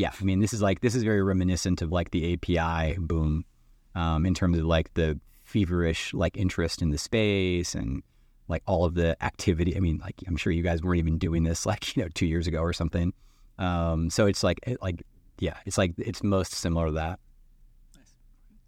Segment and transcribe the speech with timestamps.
[0.00, 3.44] yeah, I mean, this is like this is very reminiscent of like the API boom,
[3.94, 8.02] um, in terms of like the feverish like interest in the space and
[8.48, 9.76] like all of the activity.
[9.76, 12.24] I mean, like I'm sure you guys weren't even doing this like you know two
[12.24, 13.12] years ago or something.
[13.58, 15.02] Um, so it's like it, like
[15.38, 17.20] yeah, it's like it's most similar to that.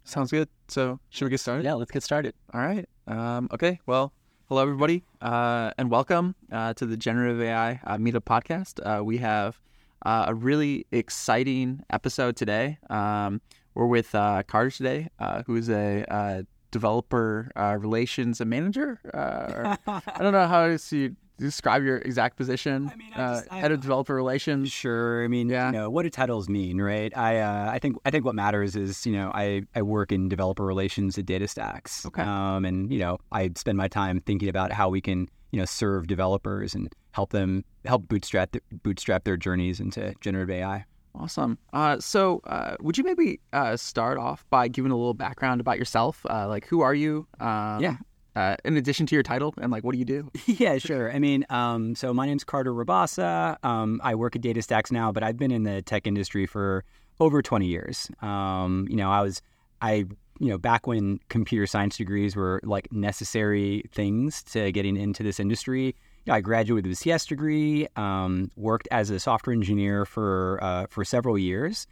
[0.03, 0.49] Sounds good.
[0.67, 1.65] So should we get started?
[1.65, 2.35] Yeah, let's get started.
[2.53, 2.87] All right.
[3.07, 3.79] Um, okay.
[3.87, 4.13] Well,
[4.49, 8.79] hello everybody, uh, and welcome uh, to the Generative AI uh, Meetup podcast.
[8.85, 9.59] Uh, we have
[10.03, 12.77] uh, a really exciting episode today.
[12.89, 13.41] Um,
[13.75, 15.09] we're with uh, Carter today,
[15.45, 18.99] who is a developer relations manager.
[19.13, 19.77] I
[20.19, 22.89] don't know how to describe your exact position?
[22.91, 24.71] I mean, I just, uh, head of developer relations.
[24.71, 25.23] Sure.
[25.23, 25.67] I mean, yeah.
[25.67, 27.15] You know, what do titles mean, right?
[27.17, 30.29] I uh, I think I think what matters is you know I, I work in
[30.29, 32.05] developer relations at DataStax.
[32.07, 32.21] Okay.
[32.21, 35.65] Um, and you know I spend my time thinking about how we can you know
[35.65, 40.85] serve developers and help them help bootstrap bootstrap their journeys into generative AI.
[41.15, 41.57] Awesome.
[41.73, 45.77] Uh, so, uh, would you maybe uh, start off by giving a little background about
[45.77, 46.25] yourself?
[46.27, 47.27] Uh, like, who are you?
[47.39, 47.97] Um, yeah
[48.35, 51.19] uh, in addition to your title and like what do you do yeah sure i
[51.19, 55.37] mean um, so my name's carter Rabasa um, i work at datastax now but i've
[55.37, 56.83] been in the tech industry for
[57.19, 59.41] over 20 years um, you know i was
[59.81, 60.05] i
[60.39, 65.39] you know back when computer science degrees were like necessary things to getting into this
[65.39, 65.95] industry
[66.29, 71.03] I graduated with a CS degree, um, worked as a software engineer for uh, for
[71.03, 71.85] several years,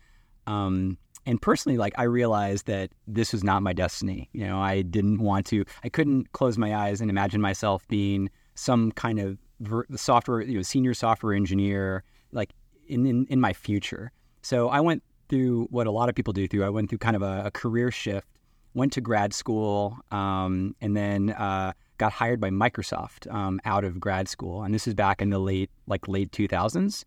[0.47, 4.29] um, and personally, like I realized that this was not my destiny.
[4.33, 5.65] You know, I didn't want to.
[5.83, 9.37] I couldn't close my eyes and imagine myself being some kind of
[9.95, 12.52] software, you know, senior software engineer, like
[12.87, 14.11] in in, in my future.
[14.41, 16.65] So I went through what a lot of people do through.
[16.65, 18.27] I went through kind of a, a career shift.
[18.73, 23.99] Went to grad school, um, and then uh, got hired by Microsoft um, out of
[23.99, 24.63] grad school.
[24.63, 27.05] And this is back in the late like late two thousands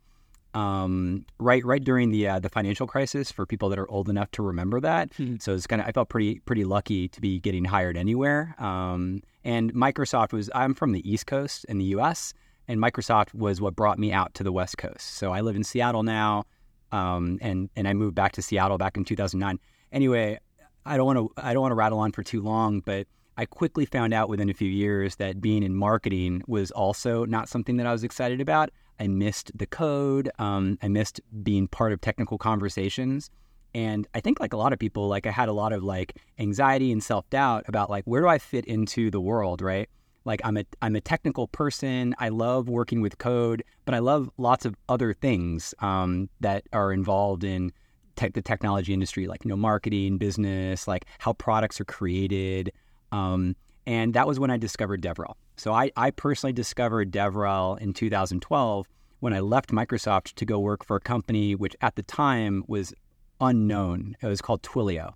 [0.54, 4.30] um, right right during the uh, the financial crisis for people that are old enough
[4.32, 5.10] to remember that.
[5.10, 5.36] Mm-hmm.
[5.40, 8.54] So it's kind of I felt pretty pretty lucky to be getting hired anywhere.
[8.58, 12.32] Um, and Microsoft was I'm from the East Coast in the U.S.
[12.68, 15.14] and Microsoft was what brought me out to the West Coast.
[15.16, 16.44] So I live in Seattle now,
[16.92, 19.58] um, and and I moved back to Seattle back in 2009.
[19.90, 20.38] Anyway,
[20.86, 23.46] I don't want to I don't want to rattle on for too long, but I
[23.46, 27.76] quickly found out within a few years that being in marketing was also not something
[27.78, 28.70] that I was excited about.
[29.00, 30.30] I missed the code.
[30.38, 33.30] Um, I missed being part of technical conversations.
[33.74, 36.16] And I think like a lot of people, like I had a lot of like
[36.38, 39.88] anxiety and self doubt about like where do I fit into the world, right?
[40.24, 42.14] Like I'm a I'm a technical person.
[42.18, 46.92] I love working with code, but I love lots of other things um, that are
[46.92, 47.72] involved in
[48.16, 52.72] tech, the technology industry, like you know marketing, business, like how products are created.
[53.14, 53.54] Um,
[53.86, 55.34] and that was when I discovered DevRel.
[55.56, 58.88] So I, I personally discovered DevRel in 2012
[59.20, 62.92] when I left Microsoft to go work for a company which at the time was
[63.40, 64.16] unknown.
[64.20, 65.14] It was called Twilio.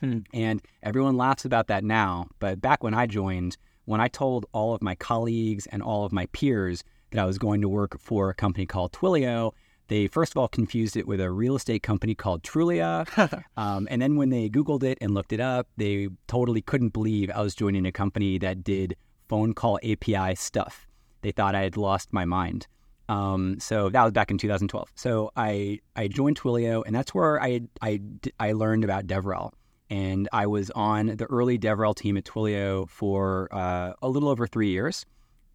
[0.00, 0.20] Hmm.
[0.34, 2.26] And everyone laughs about that now.
[2.38, 6.12] But back when I joined, when I told all of my colleagues and all of
[6.12, 6.82] my peers
[7.12, 9.52] that I was going to work for a company called Twilio,
[9.88, 13.06] they first of all confused it with a real estate company called Trulia.
[13.56, 17.30] um, and then when they Googled it and looked it up, they totally couldn't believe
[17.30, 18.96] I was joining a company that did
[19.28, 20.86] phone call API stuff.
[21.22, 22.66] They thought I had lost my mind.
[23.08, 24.90] Um, so that was back in 2012.
[24.94, 28.00] So I, I joined Twilio, and that's where I, I,
[28.40, 29.52] I learned about DevRel.
[29.88, 34.46] And I was on the early DevRel team at Twilio for uh, a little over
[34.46, 35.06] three years.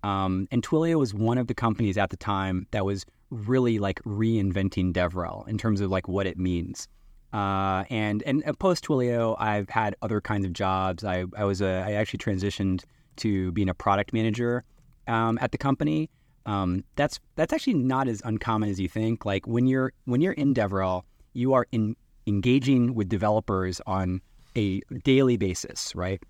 [0.03, 4.00] Um, and Twilio was one of the companies at the time that was really like
[4.03, 6.88] reinventing DevRel in terms of like what it means.
[7.34, 11.03] Uh, and and post Twilio, I've had other kinds of jobs.
[11.03, 12.84] I, I was a I actually transitioned
[13.18, 14.64] to being a product manager
[15.08, 16.09] um, at the company.
[16.46, 19.25] Um, that's that's actually not as uncommon as you think.
[19.25, 21.03] Like when you're when you're in DevRel,
[21.34, 21.96] you are in,
[22.28, 24.22] engaging with developers on
[24.58, 26.22] a daily basis, right?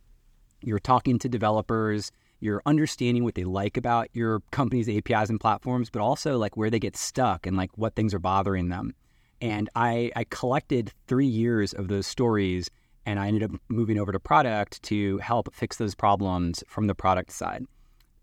[0.62, 2.12] You're talking to developers
[2.42, 6.70] you're understanding what they like about your company's APIs and platforms, but also like where
[6.70, 8.94] they get stuck and like what things are bothering them.
[9.40, 12.70] And I, I collected three years of those stories
[13.06, 16.96] and I ended up moving over to product to help fix those problems from the
[16.96, 17.66] product side.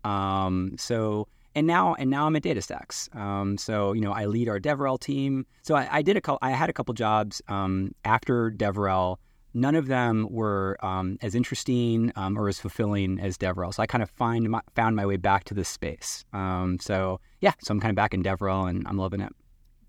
[0.03, 3.13] Um, so and now and now I'm at DataStax.
[3.15, 5.45] Um, so you know I lead our DevRel team.
[5.61, 9.17] So I, I did a couple, I had a couple jobs um, after DevRel
[9.53, 13.73] none of them were um, as interesting um, or as fulfilling as DevRel.
[13.73, 16.23] So I kind of find my, found my way back to this space.
[16.33, 19.33] Um, so yeah, so I'm kind of back in DevRel and I'm loving it.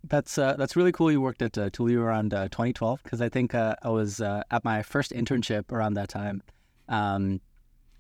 [0.08, 1.12] That's uh, that's really cool.
[1.12, 4.64] You worked at uh, around uh, 2012 because I think uh, I was uh, at
[4.64, 6.42] my first internship around that time.
[6.88, 7.40] Um,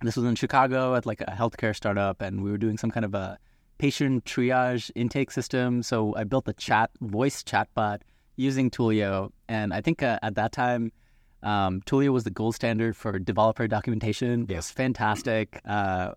[0.02, 3.04] this was in Chicago at like a healthcare startup, and we were doing some kind
[3.04, 3.38] of a
[3.76, 5.82] patient triage intake system.
[5.82, 8.00] So I built a chat voice chatbot
[8.36, 10.92] using Twilio, and I think uh, at that time,
[11.42, 14.46] um, Twilio was the gold standard for developer documentation.
[14.48, 15.60] It was fantastic.
[15.64, 16.12] Uh,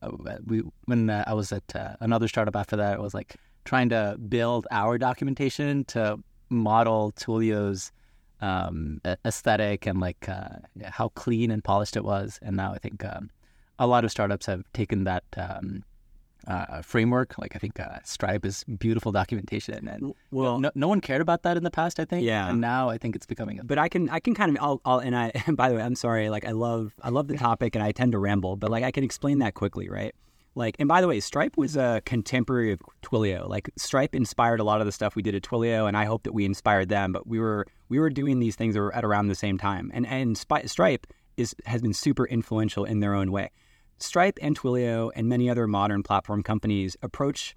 [0.46, 3.36] we when uh, I was at uh, another startup after that, I was like
[3.66, 7.92] trying to build our documentation to model Twilio's
[8.42, 12.40] um, aesthetic and like uh, how clean and polished it was.
[12.42, 13.30] And now I think um,
[13.80, 15.84] a lot of startups have taken that um,
[16.48, 17.38] uh, framework.
[17.38, 21.44] Like I think uh, Stripe is beautiful documentation, and well, no, no, one cared about
[21.44, 22.00] that in the past.
[22.00, 23.60] I think, yeah, and now I think it's becoming.
[23.60, 23.64] A...
[23.64, 25.82] But I can, I can kind of, I'll, I'll, and I, and by the way,
[25.82, 26.30] I'm sorry.
[26.30, 28.92] Like I love, I love the topic, and I tend to ramble, but like I
[28.92, 30.14] can explain that quickly, right?
[30.56, 33.50] Like, and by the way, Stripe was a contemporary of Twilio.
[33.50, 36.24] Like, Stripe inspired a lot of the stuff we did at Twilio, and I hope
[36.24, 37.12] that we inspired them.
[37.12, 40.38] But we were we were doing these things at around the same time, and and
[40.38, 41.08] Stripe
[41.38, 43.50] is has been super influential in their own way.
[44.00, 47.56] Stripe and Twilio and many other modern platform companies approach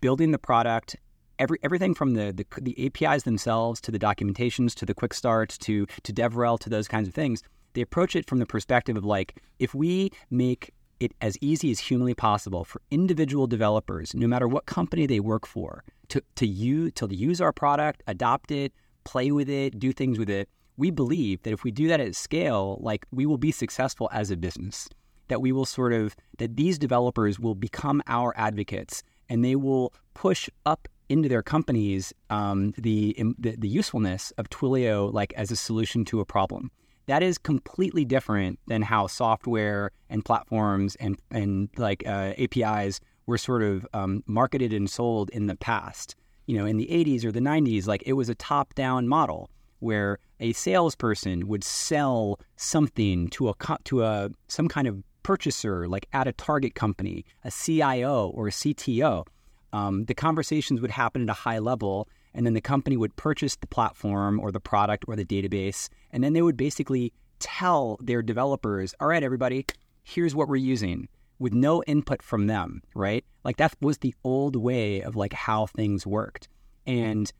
[0.00, 0.96] building the product
[1.38, 5.58] every everything from the, the, the APIs themselves to the documentations to the quick starts
[5.58, 7.42] to to DevRel to those kinds of things.
[7.74, 11.78] They approach it from the perspective of like if we make it as easy as
[11.78, 16.92] humanly possible for individual developers, no matter what company they work for, to to use
[16.94, 18.72] to use our product, adopt it,
[19.04, 20.48] play with it, do things with it.
[20.78, 24.30] We believe that if we do that at scale, like we will be successful as
[24.30, 24.88] a business
[25.28, 29.92] that we will sort of that these developers will become our advocates and they will
[30.14, 35.56] push up into their companies um, the, the, the usefulness of Twilio like as a
[35.56, 36.70] solution to a problem.
[37.06, 43.38] That is completely different than how software and platforms and and like uh, APIs were
[43.38, 46.16] sort of um, marketed and sold in the past.
[46.46, 49.50] You know, in the 80s or the 90s, like it was a top-down model
[49.80, 56.06] where a salesperson would sell something to a to a some kind of purchaser, like
[56.12, 59.26] at a target company, a CIO or a CTO.
[59.72, 63.56] Um, the conversations would happen at a high level, and then the company would purchase
[63.56, 68.22] the platform or the product or the database, and then they would basically tell their
[68.22, 69.66] developers, "All right, everybody,
[70.04, 71.08] here's what we're using."
[71.40, 73.24] With no input from them, right?
[73.44, 76.48] Like that was the old way of like how things worked,
[76.86, 77.32] and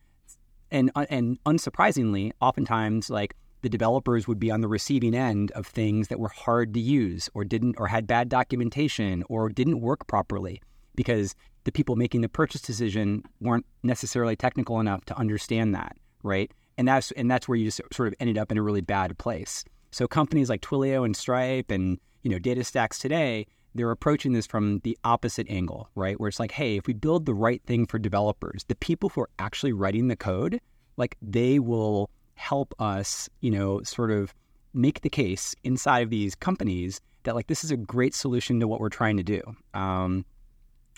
[0.73, 6.07] and and unsurprisingly, oftentimes like the developers would be on the receiving end of things
[6.07, 10.63] that were hard to use or didn't or had bad documentation or didn't work properly
[10.95, 11.35] because
[11.65, 16.53] the people making the purchase decision weren't necessarily technical enough to understand that, right?
[16.79, 19.19] And that's and that's where you just sort of ended up in a really bad
[19.19, 19.65] place.
[19.91, 24.79] So companies like Twilio and Stripe and you know DataStax today, they're approaching this from
[24.85, 26.21] the opposite angle, right?
[26.21, 29.23] Where it's like, hey, if we build the right thing for developers, the people who
[29.23, 30.61] are actually writing the code,
[30.97, 34.33] like they will help us, you know, sort of
[34.73, 38.69] make the case inside of these companies that like this is a great solution to
[38.69, 39.43] what we're trying to do.
[39.75, 40.25] Um,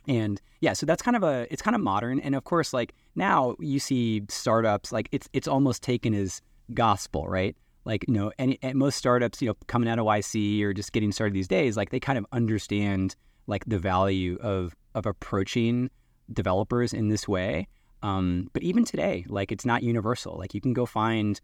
[0.07, 2.21] and yeah, so that's kind of a it's kind of modern.
[2.21, 6.41] And of course, like now you see startups like it's it's almost taken as
[6.75, 7.57] gospel, right?
[7.85, 11.13] Like you know, any, most startups, you know, coming out of YC or just getting
[11.13, 15.91] started these days, like they kind of understand like the value of of approaching
[16.33, 17.69] developers in this way.
[18.03, 20.37] Um, but even today, like it's not universal.
[20.39, 21.41] Like you can go find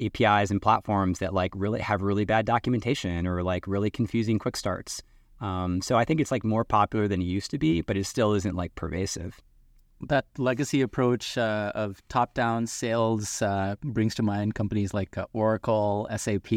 [0.00, 4.56] APIs and platforms that like really have really bad documentation or like really confusing quick
[4.56, 5.02] starts.
[5.40, 8.06] Um, so I think it's like more popular than it used to be, but it
[8.06, 9.40] still isn't like pervasive.
[10.08, 16.08] That legacy approach uh, of top-down sales uh, brings to mind companies like uh, Oracle,
[16.14, 16.52] SAP,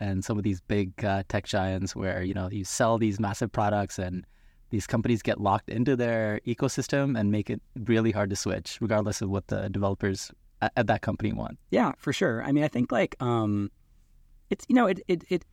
[0.00, 3.50] and some of these big uh, tech giants, where you know you sell these massive
[3.52, 4.26] products and
[4.72, 9.20] these companies get locked into their ecosystem and make it really hard to switch, regardless
[9.20, 11.58] of what the developers at, at that company want.
[11.70, 12.42] Yeah, for sure.
[12.42, 13.70] I mean, I think like um,
[14.48, 15.44] it's you know it it it.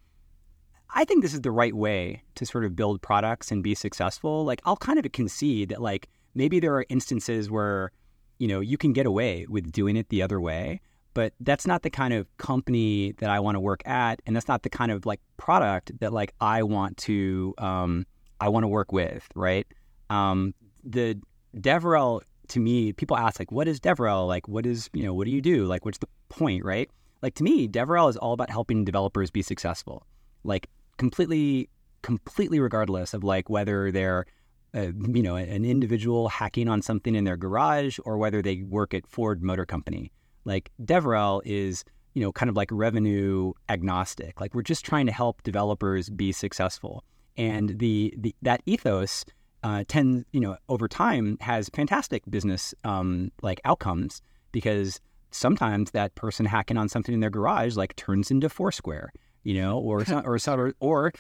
[0.96, 4.46] I think this is the right way to sort of build products and be successful.
[4.46, 7.92] Like I'll kind of concede that like maybe there are instances where
[8.40, 10.80] you know you can get away with doing it the other way,
[11.14, 14.48] but that's not the kind of company that I want to work at, and that's
[14.48, 17.54] not the kind of like product that like I want to.
[17.58, 18.06] Um,
[18.42, 19.68] I want to work with, right?
[20.10, 20.54] Um,
[20.84, 21.20] the
[21.56, 24.28] DevRel to me, people ask like, what is DevRel?
[24.28, 25.66] Like, what is you know, what do you do?
[25.66, 26.90] Like, what's the point, right?
[27.22, 30.06] Like to me, DevRel is all about helping developers be successful,
[30.44, 31.70] like completely,
[32.02, 34.26] completely regardless of like whether they're
[34.74, 38.94] uh, you know an individual hacking on something in their garage or whether they work
[38.94, 40.12] at Ford Motor Company.
[40.46, 44.40] Like DevRel is you know kind of like revenue agnostic.
[44.40, 47.04] Like we're just trying to help developers be successful
[47.40, 49.26] and the, the that ethos
[49.64, 55.00] uh, tends you know over time has fantastic business um, like outcomes because
[55.32, 59.12] sometimes that person hacking on something in their garage like turns into Foursquare
[59.44, 61.12] you know or or or,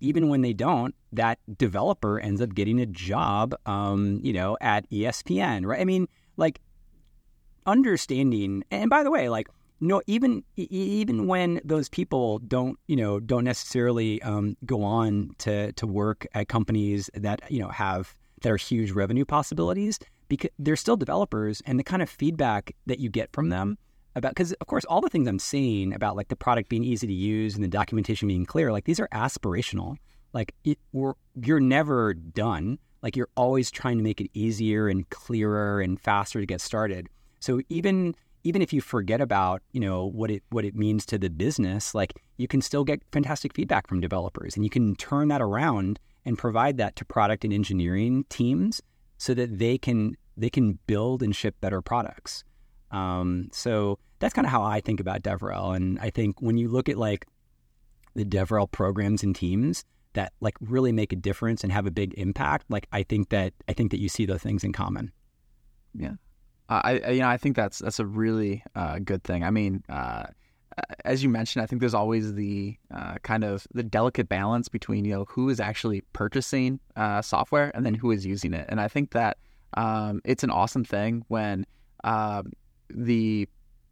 [0.00, 4.88] even when they don't that developer ends up getting a job um, you know at
[4.90, 6.60] ESPN right I mean like
[7.66, 8.64] understanding.
[8.70, 9.48] And by the way, like
[9.82, 15.72] no, even even when those people don't, you know, don't necessarily um, go on to
[15.72, 19.98] to work at companies that you know have that are huge revenue possibilities,
[20.28, 23.76] because they're still developers, and the kind of feedback that you get from them
[24.14, 27.08] about because of course all the things I'm saying about like the product being easy
[27.08, 29.96] to use and the documentation being clear, like these are aspirational.
[30.32, 32.78] Like it, we're, you're never done.
[33.02, 37.08] Like you're always trying to make it easier and clearer and faster to get started.
[37.40, 41.18] So even even if you forget about you know what it what it means to
[41.18, 45.28] the business, like you can still get fantastic feedback from developers, and you can turn
[45.28, 48.80] that around and provide that to product and engineering teams
[49.18, 52.44] so that they can they can build and ship better products.
[52.90, 56.68] Um, so that's kind of how I think about DevRel, and I think when you
[56.68, 57.26] look at like
[58.14, 59.84] the DevRel programs and teams
[60.14, 63.54] that like really make a difference and have a big impact, like I think that
[63.68, 65.12] I think that you see those things in common.
[65.94, 66.14] Yeah,
[66.68, 69.44] I, I you know I think that's that's a really uh, good thing.
[69.44, 70.24] I mean, uh,
[71.04, 75.04] as you mentioned, I think there's always the uh, kind of the delicate balance between
[75.04, 78.80] you know who is actually purchasing uh, software and then who is using it, and
[78.80, 79.38] I think that
[79.74, 81.66] um, it's an awesome thing when
[82.04, 82.52] um,
[82.90, 83.48] the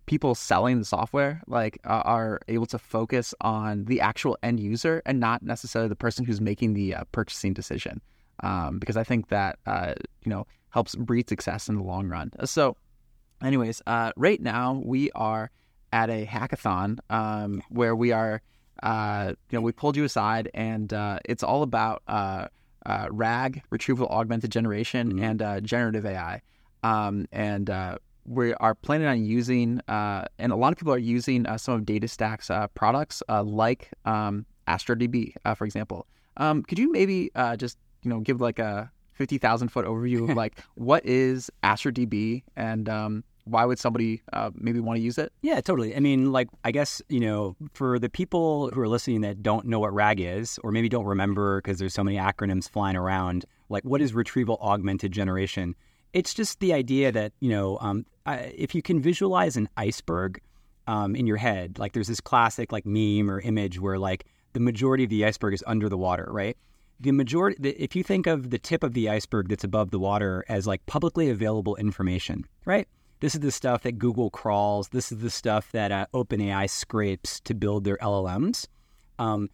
[0.07, 5.21] people selling the software like are able to focus on the actual end user and
[5.21, 8.01] not necessarily the person who's making the uh, purchasing decision
[8.43, 12.33] um, because I think that uh, you know helps breed success in the long run.
[12.45, 12.77] So,
[13.43, 15.51] anyways, uh, right now we are
[15.93, 18.43] at a hackathon um, where we are,
[18.83, 22.47] uh, you know, we pulled you aside, and uh, it's all about uh,
[22.87, 25.25] uh, RAG, retrieval augmented generation, mm-hmm.
[25.25, 26.41] and uh, generative AI.
[26.83, 27.71] Um, and
[28.27, 32.71] we are planning on using, and a lot of people are using some of DataStax's
[32.75, 36.07] products, like um, AstraDB, for example.
[36.37, 40.59] Um, could you maybe just, you know, give like a 50,000 foot overview of like
[40.77, 45.31] what is AstraDB and um, why would somebody uh, maybe want to use it?
[45.43, 45.95] Yeah, totally.
[45.95, 49.67] I mean, like, I guess, you know, for the people who are listening that don't
[49.67, 53.45] know what RAG is, or maybe don't remember because there's so many acronyms flying around,
[53.69, 55.75] like, what is retrieval augmented generation?
[56.15, 60.41] It's just the idea that, you know, um, if you can visualize an iceberg
[60.87, 64.25] um, in your head, like, there's this classic, like, meme or image where, like,
[64.55, 66.57] the majority of the iceberg is under the water, right?
[67.01, 69.99] The majority, the, if you think of the tip of the iceberg that's above the
[69.99, 72.87] water as like publicly available information, right?
[73.21, 74.89] This is the stuff that Google crawls.
[74.89, 78.67] This is the stuff that uh, OpenAI scrapes to build their LLMs.
[79.19, 79.49] Um,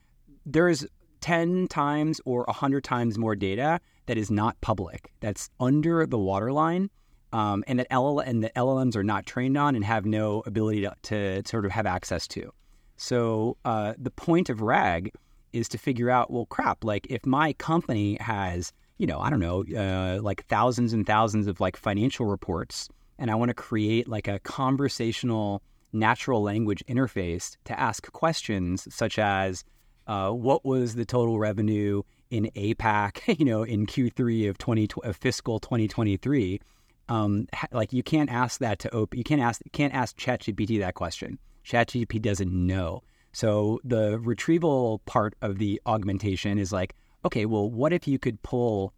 [0.44, 0.86] there's
[1.20, 6.90] 10 times or 100 times more data that is not public, that's under the waterline,
[7.32, 10.82] um, and that LL- and the LLMs are not trained on and have no ability
[10.82, 12.52] to, to sort of have access to.
[12.96, 15.12] So uh, the point of RAG
[15.56, 19.40] is to figure out, well, crap, like if my company has, you know, I don't
[19.40, 24.08] know, uh, like thousands and thousands of like financial reports, and I want to create
[24.08, 29.64] like a conversational natural language interface to ask questions such as,
[30.06, 35.16] uh, what was the total revenue in APAC, you know, in Q3 of 20 of
[35.16, 36.60] fiscal 2023?
[37.08, 39.18] Um, like you can't ask that to open.
[39.18, 41.38] You can't ask can't ask ChatGPT that question.
[41.64, 43.02] ChatGPT doesn't know.
[43.36, 48.40] So the retrieval part of the augmentation is like, okay, well, what if you could
[48.40, 48.94] pull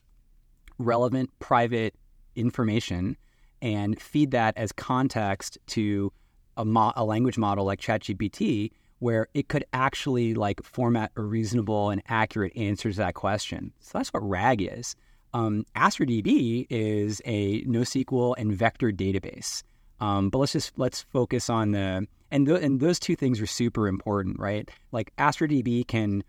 [0.78, 1.97] relevant private
[2.37, 3.16] information
[3.61, 6.12] and feed that as context to
[6.57, 11.90] a, mo- a language model like ChatGPT, where it could actually like format a reasonable
[11.90, 13.73] and accurate answer to that question.
[13.80, 14.95] So that's what RAG is.
[15.35, 19.64] Um, AstraDB is a NoSQL and vector database.
[20.00, 23.88] Um, but let's just let's focus on the and and those two things are super
[23.88, 24.71] important, right?
[24.93, 26.23] Like AstraDB can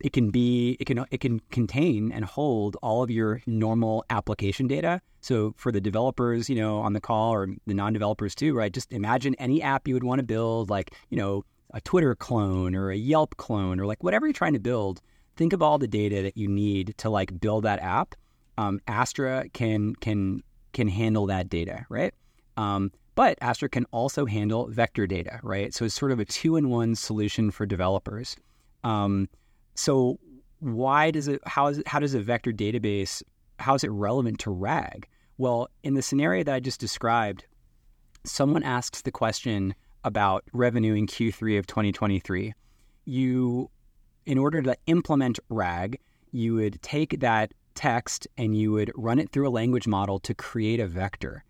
[0.00, 4.66] it can be it can it can contain and hold all of your normal application
[4.66, 5.00] data.
[5.20, 8.72] So for the developers, you know, on the call or the non-developers too, right?
[8.72, 12.74] Just imagine any app you would want to build, like you know, a Twitter clone
[12.74, 15.00] or a Yelp clone or like whatever you're trying to build.
[15.36, 18.14] Think of all the data that you need to like build that app.
[18.56, 22.14] Um, Astra can can can handle that data, right?
[22.58, 25.72] Um, but Astra can also handle vector data, right?
[25.72, 28.36] So it's sort of a two-in-one solution for developers.
[28.84, 29.28] Um,
[29.74, 30.18] so
[30.58, 31.40] why does it?
[31.46, 31.88] How is it?
[31.88, 33.22] How does a vector database?
[33.60, 35.08] How is it relevant to RAG?
[35.36, 37.46] Well, in the scenario that I just described,
[38.24, 42.54] someone asks the question about revenue in Q3 of 2023.
[43.04, 43.70] You,
[44.26, 46.00] in order to implement RAG,
[46.32, 50.34] you would take that text and you would run it through a language model to
[50.34, 51.44] create a vector.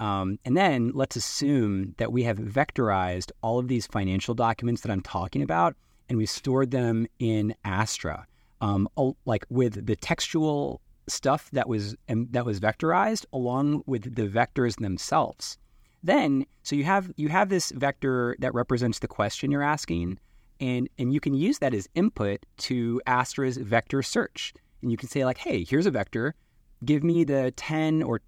[0.00, 4.90] Um, and then let's assume that we have vectorized all of these financial documents that
[4.90, 5.76] I'm talking about,
[6.08, 8.26] and we stored them in Astra,
[8.62, 8.88] um,
[9.26, 14.76] like with the textual stuff that was um, that was vectorized along with the vectors
[14.80, 15.58] themselves.
[16.02, 20.18] Then, so you have you have this vector that represents the question you're asking,
[20.60, 24.54] and and you can use that as input to Astra's vector search.
[24.80, 26.34] And you can say like, hey, here's a vector.
[26.82, 28.22] Give me the 10 or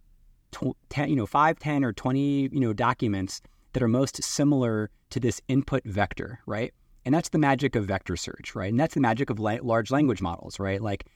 [0.52, 3.40] tw- 10, you know, 5, 10 or 20, you know, documents
[3.73, 6.73] that are most similar to this input vector, right?
[7.04, 8.71] And that's the magic of vector search, right?
[8.71, 10.80] And that's the magic of la- large language models, right?
[10.80, 11.06] Like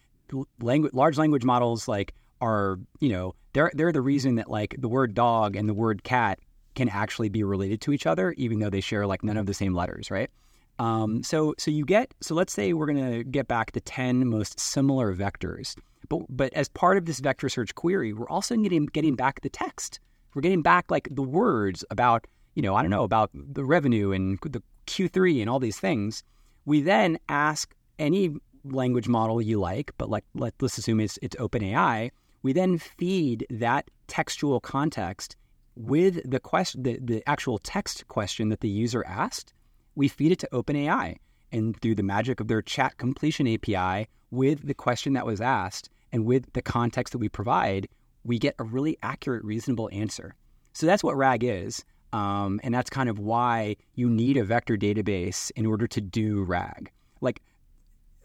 [0.61, 4.89] language, large language models like are, you know, they're they're the reason that like the
[4.89, 6.39] word dog and the word cat
[6.75, 9.55] can actually be related to each other, even though they share like none of the
[9.55, 10.31] same letters, right?
[10.79, 14.61] Um, so so you get so let's say we're gonna get back the ten most
[14.61, 15.77] similar vectors,
[16.09, 19.49] but but as part of this vector search query, we're also getting getting back the
[19.49, 20.01] text.
[20.35, 24.13] We're getting back like the words about you know I don't know about the revenue
[24.13, 26.23] and the Q3 and all these things.
[26.65, 31.37] We then ask any language model you like, but like let, let's assume it's it's
[31.37, 32.11] OpenAI.
[32.43, 35.37] We then feed that textual context
[35.75, 39.53] with the question, the, the actual text question that the user asked.
[39.95, 41.17] We feed it to OpenAI,
[41.53, 45.91] and through the magic of their chat completion API, with the question that was asked
[46.13, 47.89] and with the context that we provide,
[48.25, 50.35] we get a really accurate, reasonable answer.
[50.73, 51.85] So that's what RAG is.
[52.13, 56.43] Um, and that's kind of why you need a vector database in order to do
[56.45, 56.91] RAG.
[57.21, 57.43] Like,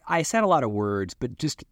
[0.08, 1.64] I said a lot of words, but just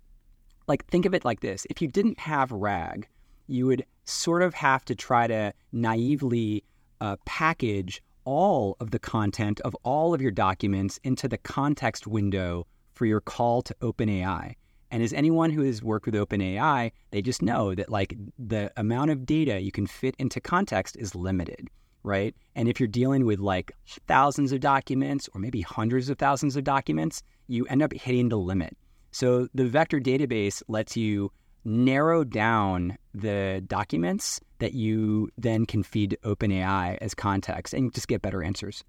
[0.67, 3.07] like think of it like this if you didn't have RAG,
[3.47, 6.63] you would sort of have to try to naively
[7.01, 12.67] uh, package all of the content of all of your documents into the context window
[12.93, 14.55] for your call to OpenAI.
[14.91, 19.11] And as anyone who has worked with OpenAI, they just know that like the amount
[19.11, 21.69] of data you can fit into context is limited,
[22.03, 22.35] right?
[22.55, 23.71] And if you're dealing with like
[24.07, 28.37] thousands of documents or maybe hundreds of thousands of documents, you end up hitting the
[28.37, 28.75] limit.
[29.11, 31.31] So the vector database lets you
[31.65, 38.21] narrow down the documents that you then can feed OpenAI as context and just get
[38.21, 38.83] better answers.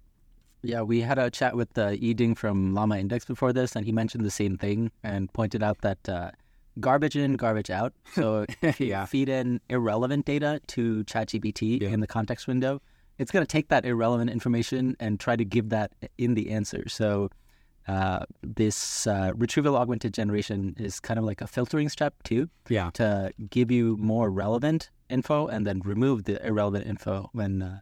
[0.63, 3.91] Yeah, we had a chat with uh, Yiding from Llama Index before this, and he
[3.91, 6.31] mentioned the same thing and pointed out that uh,
[6.79, 7.93] garbage in, garbage out.
[8.13, 9.05] So if you Yeah.
[9.05, 11.89] feed in irrelevant data to ChatGPT Yeah.
[11.89, 12.81] in the context window,
[13.17, 16.87] it's going to take that irrelevant information and try to give that in the answer.
[16.89, 17.29] So
[17.87, 22.91] uh, this uh, retrieval augmented generation is kind of like a filtering step too Yeah.
[22.93, 27.79] to give you more relevant info and then remove the irrelevant info when uh,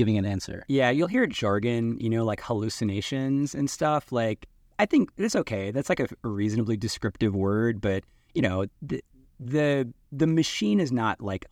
[0.00, 0.64] giving an answer.
[0.66, 4.10] Yeah, you'll hear jargon, you know, like hallucinations and stuff.
[4.10, 5.72] Like, I think it's okay.
[5.72, 8.02] That's like a, reasonably descriptive word, but
[8.34, 9.04] you know, the
[9.38, 11.44] the the machine is not like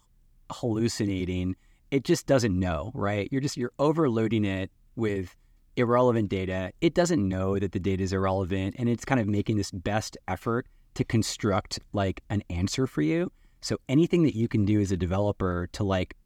[0.50, 1.56] hallucinating.
[1.90, 3.28] It just doesn't know, right?
[3.30, 5.36] You're just you're overloading it with
[5.76, 6.72] irrelevant data.
[6.80, 10.16] It doesn't know that the data is irrelevant, and it's kind of making this best
[10.26, 13.30] effort to construct like an answer for you.
[13.60, 16.16] So anything that you can do as a developer to like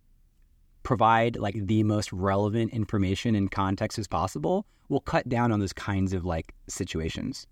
[0.82, 5.72] provide like the most relevant information and context as possible will cut down on those
[5.72, 7.46] kinds of like situations.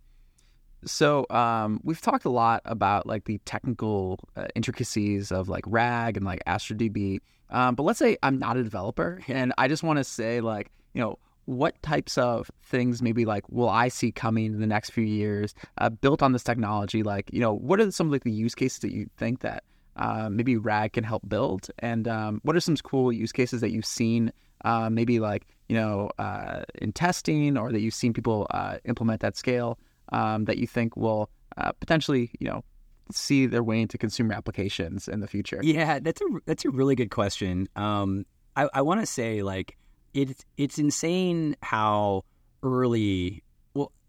[0.84, 6.16] So um, we've talked a lot about like the technical uh, intricacies of like RAG
[6.16, 7.18] and like AstraDB.
[7.50, 10.70] Um, but let's say I'm not a developer and I just want to say like
[10.94, 14.90] you know what types of things maybe like will I see coming in the next
[14.90, 17.02] few years uh, built on this technology?
[17.02, 19.64] Like you know what are some of like the use cases that you think that
[20.00, 23.70] uh, maybe RAG can help build, and um, what are some cool use cases that
[23.70, 24.32] you've seen
[24.64, 29.22] uh, maybe like you know uh, in testing or that you've seen people uh, implement
[29.22, 29.78] at scale?
[30.12, 32.64] um, that you think will uh, potentially, you know,
[33.10, 35.60] see their way into consumer applications in the future?
[35.62, 37.68] Yeah, that's a that's a really good question.
[37.76, 38.24] Um,
[38.56, 39.76] I, I want to say like
[40.14, 42.24] it's it's insane how
[42.62, 43.42] early.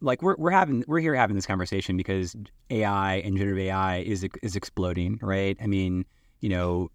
[0.01, 2.35] Like we're we're having we're here having this conversation because
[2.69, 5.57] AI and generative AI is is exploding, right?
[5.61, 6.05] I mean,
[6.39, 6.89] you know,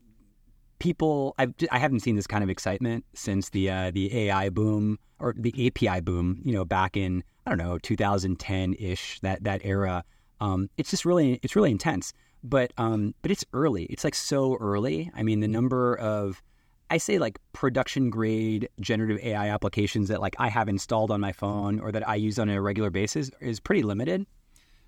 [0.79, 4.99] people I've I haven't seen this kind of excitement since the uh, the AI boom
[5.19, 9.61] or the API boom, you know, back in I don't know 2010 ish that that
[9.65, 10.05] era.
[10.41, 13.85] Um, it's just really it's really intense, but um, but it's early.
[13.85, 15.11] It's like so early.
[15.15, 16.43] I mean, the number of
[16.91, 21.33] I say like production grade generative AI applications that like I have installed on my
[21.33, 24.27] phone or that I use on a regular basis is pretty limited.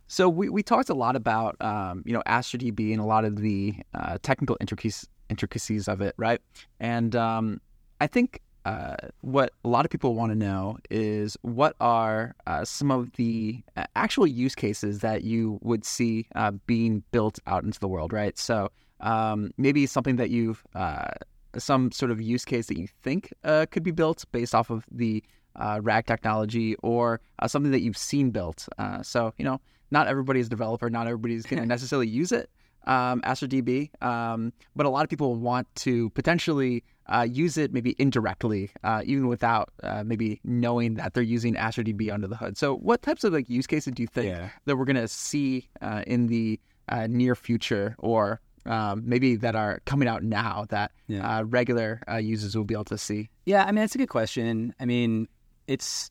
[0.06, 3.36] So we, we talked a lot about um, you know AstraDB and a lot of
[3.36, 6.40] the uh, technical intricacies intricacies of it, right?
[6.80, 7.60] And um,
[8.00, 12.64] I think uh, what a lot of people want to know is what are uh,
[12.64, 17.64] some of the uh, actual use cases that you would see uh, being built out
[17.64, 18.38] into the world, right?
[18.38, 21.08] So um, maybe something that you've uh,
[21.56, 24.84] some sort of use case that you think uh, could be built based off of
[24.90, 25.22] the
[25.56, 28.68] uh, RAG technology or uh, something that you've seen built.
[28.78, 32.30] Uh, so, you know, not everybody is a developer, not everybody's going to necessarily use
[32.32, 32.50] it,
[32.86, 37.96] um, AstraDB, um, but a lot of people want to potentially uh, use it maybe
[37.98, 42.56] indirectly, uh, even without uh, maybe knowing that they're using AstraDB under the hood.
[42.56, 44.50] So, what types of like use cases do you think Yeah.
[44.66, 49.56] that we're going to see uh, in the uh, near future, or um, maybe that
[49.56, 51.38] are coming out now that Yeah.
[51.38, 53.28] uh, regular uh, users will be able to see?
[53.46, 54.74] Yeah, I mean that's a good question.
[54.78, 55.26] I mean,
[55.66, 56.10] it's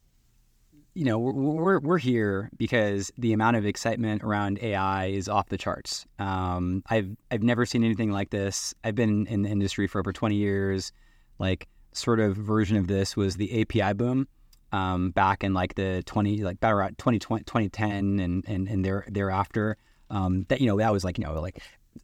[0.93, 5.49] you know we're we're, we're here because the amount of excitement around AI is off
[5.49, 6.05] the charts.
[6.19, 8.73] Um, I've I've never seen anything like this.
[8.83, 10.91] I've been in the industry for over twenty years.
[11.39, 14.27] Like sort of version of this was the API boom
[14.71, 19.05] um, back in like the twenty like about around 2020, 2010 and and and there
[19.07, 19.77] thereafter.
[20.09, 21.61] Um, that you know that was like you know like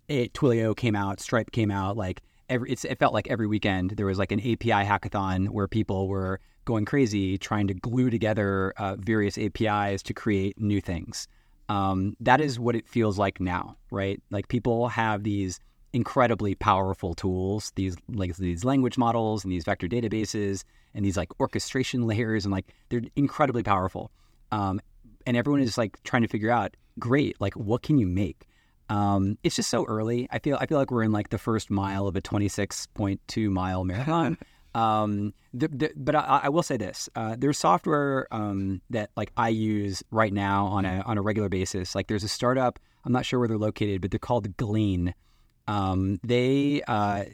[0.08, 4.06] it, Twilio came out, Stripe came out, like every it felt like every weekend there
[4.06, 8.95] was like an API hackathon where people were going crazy trying to glue together uh,
[8.97, 11.27] various APIs to create new things.
[11.69, 14.21] Um, that is what it feels like now, right?
[14.32, 15.60] Like people have these
[15.93, 21.29] incredibly powerful tools, these like these language models and these vector databases and these like
[21.39, 24.12] orchestration layers, and like they're incredibly powerful.
[24.51, 24.79] Um,
[25.25, 28.45] and everyone is like trying to figure out, great, like what can you make?
[28.89, 30.27] Um, it's just so early.
[30.31, 33.83] I feel I feel like we're in like the first mile of a 26.2 mile
[33.83, 34.37] marathon.
[34.75, 39.31] um, the, the, but I, I will say this: uh, there's software um, that like
[39.37, 41.95] I use right now on a on a regular basis.
[41.95, 42.79] Like there's a startup.
[43.05, 45.13] I'm not sure where they're located, but they're called Glean.
[45.67, 47.25] Um, they uh,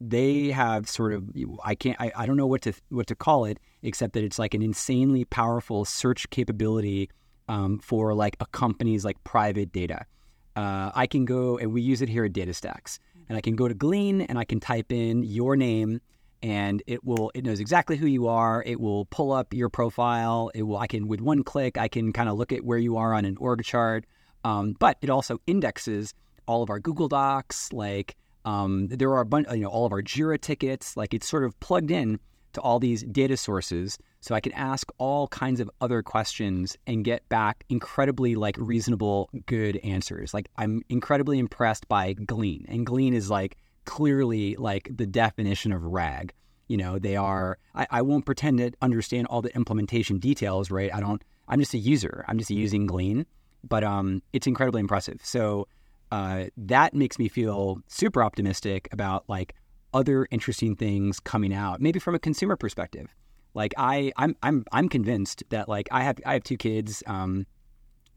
[0.00, 1.24] they have sort of
[1.64, 4.38] I can't I, I don't know what to what to call it except that it's
[4.38, 7.10] like an insanely powerful search capability
[7.48, 10.04] um, for like a company's like private data.
[10.56, 13.68] Uh, I can go and we use it here at DataStax, and I can go
[13.68, 16.00] to Glean and I can type in your name
[16.42, 18.62] and it will it knows exactly who you are.
[18.64, 20.50] It will pull up your profile.
[20.54, 22.96] It will I can with one click I can kind of look at where you
[22.96, 24.04] are on an org chart.
[24.44, 26.14] Um, but it also indexes
[26.46, 27.72] all of our Google Docs.
[27.72, 30.96] Like um, there are a bunch, you know, all of our Jira tickets.
[30.96, 32.20] Like it's sort of plugged in
[32.56, 37.04] to all these data sources, so I can ask all kinds of other questions and
[37.04, 40.34] get back incredibly like reasonable, good answers.
[40.34, 45.84] Like I'm incredibly impressed by Glean, and Glean is like clearly like the definition of
[45.84, 46.32] RAG.
[46.68, 47.58] You know, they are.
[47.74, 50.92] I, I won't pretend to understand all the implementation details, right?
[50.92, 51.22] I don't.
[51.48, 52.24] I'm just a user.
[52.26, 53.26] I'm just using Glean,
[53.62, 55.20] but um, it's incredibly impressive.
[55.22, 55.68] So
[56.10, 59.54] uh, that makes me feel super optimistic about like
[59.96, 63.14] other interesting things coming out, maybe from a consumer perspective.
[63.54, 67.02] Like I, I'm, I'm, I'm convinced that like I have, I have two kids.
[67.06, 67.46] Um,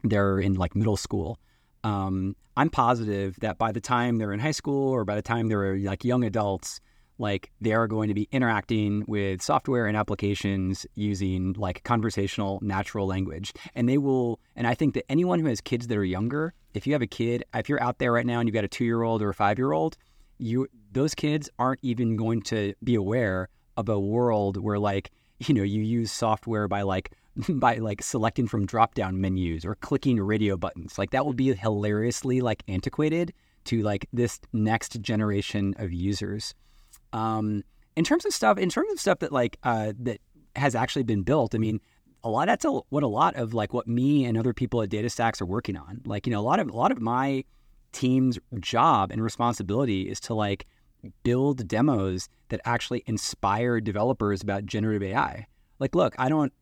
[0.04, 1.38] they're in like middle school.
[1.82, 5.48] Um, I'm positive that by the time they're in high school or by the time
[5.48, 6.80] they're like young adults,
[7.20, 13.06] like they are going to be interacting with software and applications using like conversational natural
[13.06, 16.54] language and they will and i think that anyone who has kids that are younger
[16.72, 18.68] if you have a kid if you're out there right now and you've got a
[18.68, 19.98] two-year-old or a five-year-old
[20.40, 25.54] you those kids aren't even going to be aware of a world where like you
[25.54, 27.12] know you use software by like
[27.48, 31.52] by like selecting from drop down menus or clicking radio buttons like that will be
[31.54, 33.32] hilariously like antiquated
[33.64, 36.54] to like this next generation of users
[37.12, 37.64] um,
[37.96, 40.20] in terms of stuff, in terms of stuff that like uh, that
[40.56, 41.80] has actually been built, I mean,
[42.22, 44.90] a lot that's a, what a lot of like what me and other people at
[44.90, 46.02] DataStax are working on.
[46.04, 47.44] Like you know, a lot of a lot of my
[47.92, 50.66] team's job and responsibility is to like
[51.22, 55.46] build demos that actually inspire developers about generative AI.
[55.78, 56.52] Like, look, I don't,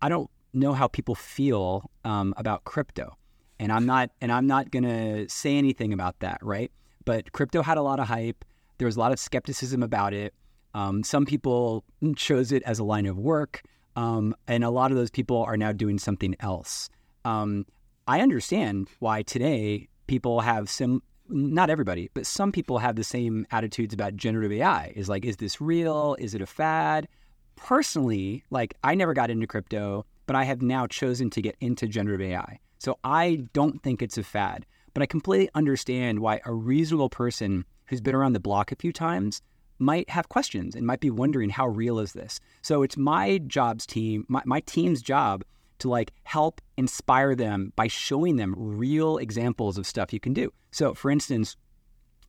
[0.00, 3.16] I don't know how people feel um, about crypto,
[3.58, 6.70] and I'm not, and I'm not gonna say anything about that, right?
[7.04, 8.44] But crypto had a lot of hype.
[8.78, 10.34] There was a lot of skepticism about it.
[10.74, 13.62] Um, some people chose it as a line of work,
[13.96, 16.88] um, and a lot of those people are now doing something else.
[17.24, 17.66] Um,
[18.06, 23.46] I understand why today people have some, not everybody, but some people have the same
[23.52, 24.92] attitudes about generative AI.
[24.96, 26.16] Is like, is this real?
[26.18, 27.06] Is it a fad?
[27.54, 31.86] Personally, like, I never got into crypto, but I have now chosen to get into
[31.86, 32.58] generative AI.
[32.78, 37.64] So I don't think it's a fad, but I completely understand why a reasonable person
[37.86, 39.42] who's been around the block a few times
[39.78, 42.40] might have questions and might be wondering how real is this.
[42.62, 45.44] So it's my job's team, my, my team's job
[45.78, 50.52] to like help inspire them by showing them real examples of stuff you can do.
[50.70, 51.56] So for instance,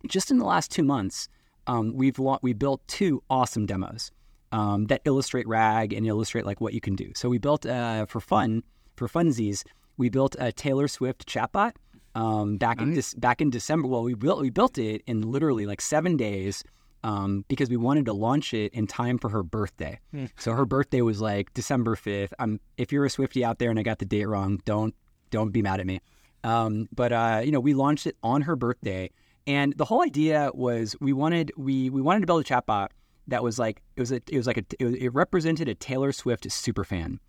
[0.07, 1.27] just in the last two months,
[1.67, 4.11] um, we've lo- we built two awesome demos
[4.51, 7.11] um, that illustrate RAG and illustrate like what you can do.
[7.15, 8.63] So we built uh, for fun
[8.95, 9.63] for funsies,
[9.97, 11.73] we built a Taylor Swift chatbot
[12.15, 13.87] um, back in this back in December.
[13.87, 16.63] Well, we built we built it in literally like seven days
[17.03, 19.99] um, because we wanted to launch it in time for her birthday.
[20.37, 22.33] So her birthday was like December fifth.
[22.39, 24.93] Um, if you're a Swiftie out there and I got the date wrong, don't
[25.29, 26.01] don't be mad at me.
[26.43, 29.11] Um, but uh, you know, we launched it on her birthday,
[29.47, 32.89] and the whole idea was we wanted we we wanted to build a chatbot
[33.27, 36.11] that was like it was a, it was like a, it, it represented a Taylor
[36.11, 37.19] Swift super fan.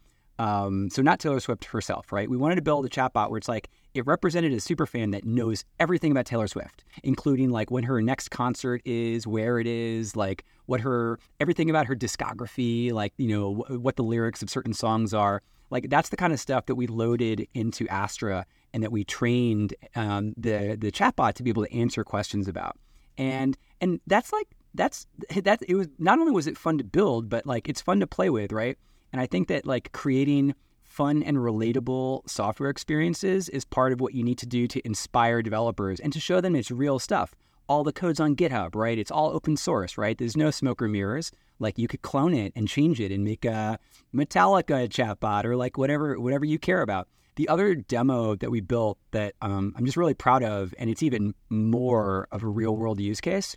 [0.41, 2.29] Um, so not Taylor Swift herself, right?
[2.29, 5.27] We wanted to build a chatbot where it's like it represented a super fan that
[5.27, 10.17] knows everything about Taylor Swift, including like when her next concert is, where it is,
[10.17, 14.73] like what her everything about her discography, like you know what the lyrics of certain
[14.73, 15.43] songs are.
[15.69, 19.75] Like that's the kind of stuff that we loaded into Astra and that we trained
[19.95, 22.79] um, the the chatbot to be able to answer questions about.
[23.19, 25.07] And and that's like that's
[25.43, 28.07] that it was not only was it fun to build, but like it's fun to
[28.07, 28.79] play with, right?
[29.13, 34.15] And I think that like creating fun and relatable software experiences is part of what
[34.15, 37.35] you need to do to inspire developers and to show them it's real stuff.
[37.69, 38.99] All the code's on GitHub, right?
[38.99, 40.19] It's all open source, right?
[40.19, 41.31] There's no smoke or mirrors.
[41.61, 43.79] Like you could clone it and change it and make a
[44.13, 47.07] Metallica chatbot or like whatever whatever you care about.
[47.37, 51.03] The other demo that we built that um, I'm just really proud of, and it's
[51.03, 53.57] even more of a real world use case,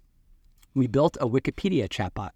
[0.76, 2.32] we built a Wikipedia chatbot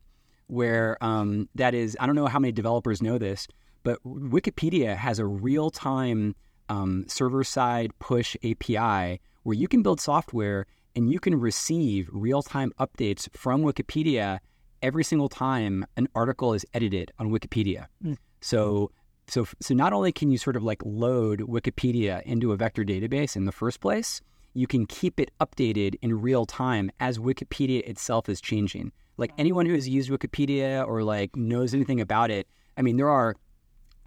[0.48, 3.48] where um, that is, I don't know how many developers know this,
[3.84, 6.36] but Wikipedia has a real time
[6.70, 12.42] um, server side push API where you can build software and you can receive real
[12.42, 14.40] time updates from Wikipedia
[14.82, 17.86] every single time an article is edited on Wikipedia.
[18.04, 18.18] Mm.
[18.42, 18.92] So
[19.28, 23.36] so so not only can you sort of like load Wikipedia into a vector database
[23.36, 24.22] in the first place,
[24.54, 28.92] you can keep it updated in real time as Wikipedia itself is changing.
[29.18, 33.10] Like anyone who has used Wikipedia or like knows anything about it, I mean there
[33.10, 33.36] are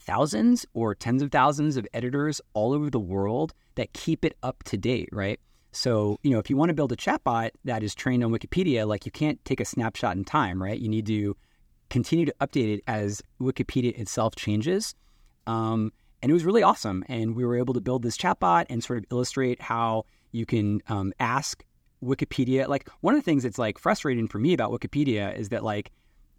[0.00, 4.62] thousands or tens of thousands of editors all over the world that keep it up
[4.64, 5.38] to date, right?
[5.72, 8.86] So, you know, if you want to build a chatbot that is trained on Wikipedia,
[8.86, 10.78] like you can't take a snapshot in time, right?
[10.78, 11.36] You need to
[11.90, 14.94] continue to update it as Wikipedia itself changes.
[15.46, 15.92] Um,
[16.22, 17.04] and it was really awesome.
[17.08, 20.82] And we were able to build this chatbot and sort of illustrate how you can
[20.88, 21.64] um, ask
[22.02, 22.68] Wikipedia.
[22.68, 25.90] Like one of the things that's like frustrating for me about Wikipedia is that like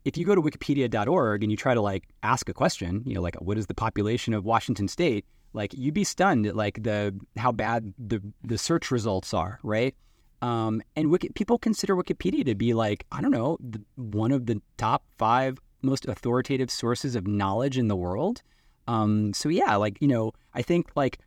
[0.06, 3.22] if you go to wikipedia.org and you try to like ask a question, you know,
[3.22, 5.26] like what is the population of Washington state?
[5.54, 9.96] Like you'd be stunned at like the how bad the the search results are, right?
[10.42, 14.46] Um, and Wiki, people consider Wikipedia to be like I don't know the, one of
[14.46, 18.42] the top five most authoritative sources of knowledge in the world.
[18.88, 21.20] Um, so yeah, like you know, I think like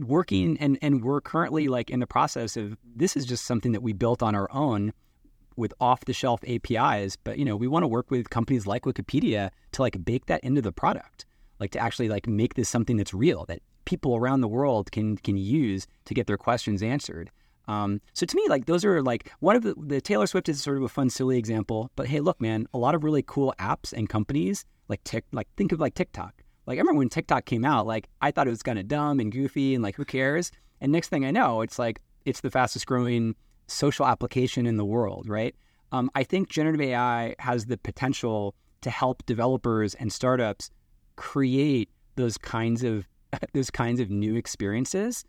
[0.00, 3.82] working and and we're currently like in the process of this is just something that
[3.82, 4.92] we built on our own
[5.56, 8.82] with off the shelf APIs, but you know, we want to work with companies like
[8.82, 11.24] Wikipedia to like bake that into the product,
[11.58, 15.16] like to actually like make this something that's real that people around the world can
[15.16, 17.30] can use to get their questions answered.
[17.68, 20.62] Um, so to me, like those are like one of the, the Taylor Swift is
[20.62, 21.90] sort of a fun, silly example.
[21.96, 25.48] But hey, look, man, a lot of really cool apps and companies like Tik, like
[25.56, 26.42] think of like TikTok.
[26.66, 29.20] Like I remember when TikTok came out, like I thought it was kind of dumb
[29.20, 30.50] and goofy and like who cares?
[30.80, 33.36] And next thing I know, it's like it's the fastest growing
[33.68, 35.54] social application in the world, right?
[35.92, 40.70] Um, I think generative AI has the potential to help developers and startups
[41.14, 43.08] create those kinds of
[43.52, 45.24] those kinds of new experiences.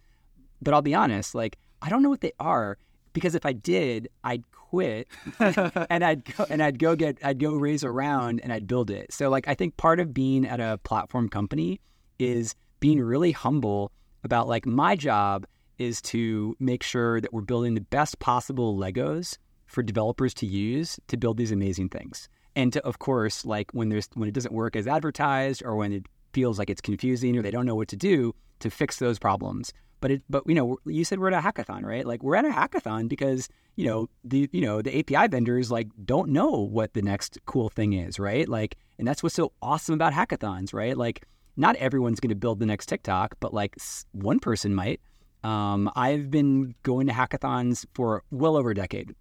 [0.62, 2.78] But I'll be honest, like I don't know what they are
[3.17, 5.08] because if I did, I'd quit
[5.39, 8.91] and I'd go and I'd go get I'd go raise a round and I'd build
[8.91, 9.12] it.
[9.12, 11.82] So like I think part of being at a platform company
[12.19, 13.91] is being really humble
[14.23, 15.47] about like my job
[15.80, 20.99] is to make sure that we're building the best possible Legos for developers to use
[21.08, 22.30] to build these amazing things.
[22.56, 25.91] And to, of course, like when there's when it doesn't work as advertised or when
[25.91, 29.17] it feels like it's confusing or they don't know what to do to fix those
[29.17, 29.73] problems.
[29.99, 32.05] But it, but you know, you said we're at a hackathon, right?
[32.05, 35.88] Like we're at a hackathon because you know the you know the API vendors like
[36.05, 38.47] don't know what the next cool thing is, right?
[38.47, 40.95] Like, and that's what's so awesome about hackathons, right?
[40.95, 41.25] Like,
[41.57, 43.75] not everyone's going to build the next TikTok, but like
[44.12, 45.01] one person might.
[45.43, 49.13] Um, I've been going to hackathons for well over a decade.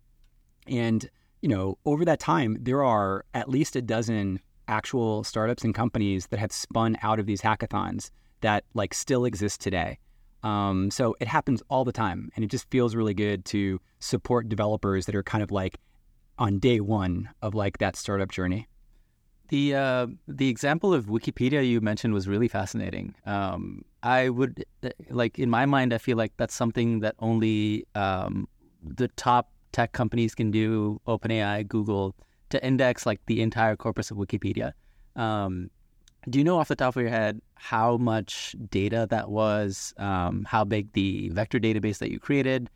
[0.66, 1.08] And,
[1.40, 6.26] you know, over that time, there are at least a dozen actual startups and companies
[6.28, 8.10] that have spun out of these hackathons
[8.40, 9.98] that like still exist today.
[10.46, 12.30] Um, so it happens all the time.
[12.36, 15.78] And it just feels really good to support developers that are kind of like
[16.38, 18.68] on day one of like that startup journey.
[19.48, 23.14] The uh, the example of Wikipedia you mentioned was really fascinating.
[23.26, 27.86] Um, I would uh, like in my mind, I feel like that's something that only
[27.94, 28.48] um,
[28.82, 31.00] the top tech companies can do.
[31.06, 32.16] OpenAI, Google
[32.50, 34.72] to index like the entire corpus of Wikipedia.
[35.14, 35.70] Um,
[36.28, 39.94] do you know off the top of your head how much data that was?
[39.96, 42.70] Um, how big the vector database that you created?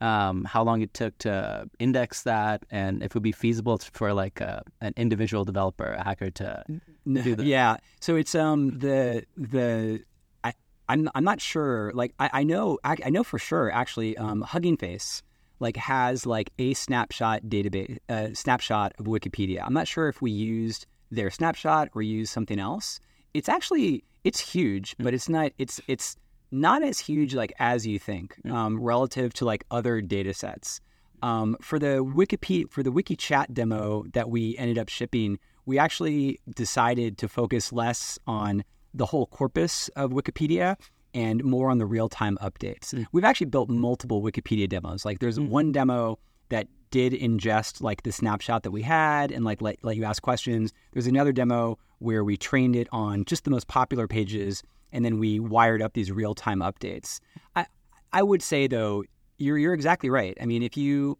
[0.00, 4.12] um, how long it took to index that, and if it would be feasible for
[4.12, 6.64] like a, an individual developer, a hacker to
[7.06, 7.46] do that.
[7.46, 7.76] Yeah.
[8.00, 10.02] So it's um the the
[10.44, 10.52] I
[10.88, 11.92] I'm I'm not sure.
[11.94, 15.22] Like I, I know I, I know for sure actually um, Hugging Face
[15.58, 19.62] like has like a snapshot database uh, snapshot of Wikipedia.
[19.64, 23.00] I'm not sure if we used their snapshot or used something else.
[23.36, 26.16] It's actually it's huge, but it's not it's it's
[26.50, 30.80] not as huge like as you think um, relative to like other data sets.
[31.22, 36.40] Um, for the Wikipedia for the WikiChat demo that we ended up shipping, we actually
[36.54, 40.76] decided to focus less on the whole corpus of Wikipedia
[41.12, 42.94] and more on the real time updates.
[42.94, 43.06] Mm.
[43.12, 45.04] We've actually built multiple Wikipedia demos.
[45.04, 45.48] Like there's mm.
[45.48, 46.18] one demo
[46.48, 50.22] that did ingest like the snapshot that we had and like let, let you ask
[50.22, 50.72] questions.
[50.92, 55.18] There's another demo where we trained it on just the most popular pages and then
[55.18, 57.20] we wired up these real time updates.
[57.54, 57.66] I
[58.12, 59.04] I would say though,
[59.38, 60.36] you're you're exactly right.
[60.40, 61.18] I mean, if you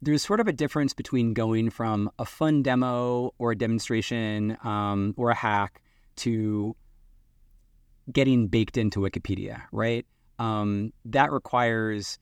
[0.00, 5.14] there's sort of a difference between going from a fun demo or a demonstration um,
[5.16, 5.82] or a hack
[6.16, 6.76] to
[8.12, 10.06] getting baked into Wikipedia, right?
[10.38, 12.18] Um, that requires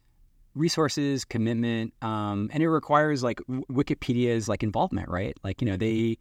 [0.57, 5.37] resources, commitment, um, and it requires like Wikipedia's like involvement, right?
[5.45, 6.19] Like you know they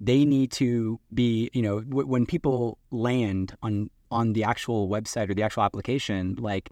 [0.00, 5.30] they need to be you know w- when people land on on the actual website
[5.30, 6.70] or the actual application, like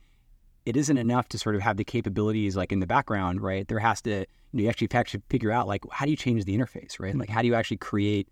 [0.67, 3.67] it isn't enough to sort of have the capabilities like in the background, right?
[3.67, 6.17] There has to you, know, you actually have to figure out like how do you
[6.17, 7.17] change the interface, right?
[7.17, 8.29] Like how do you actually create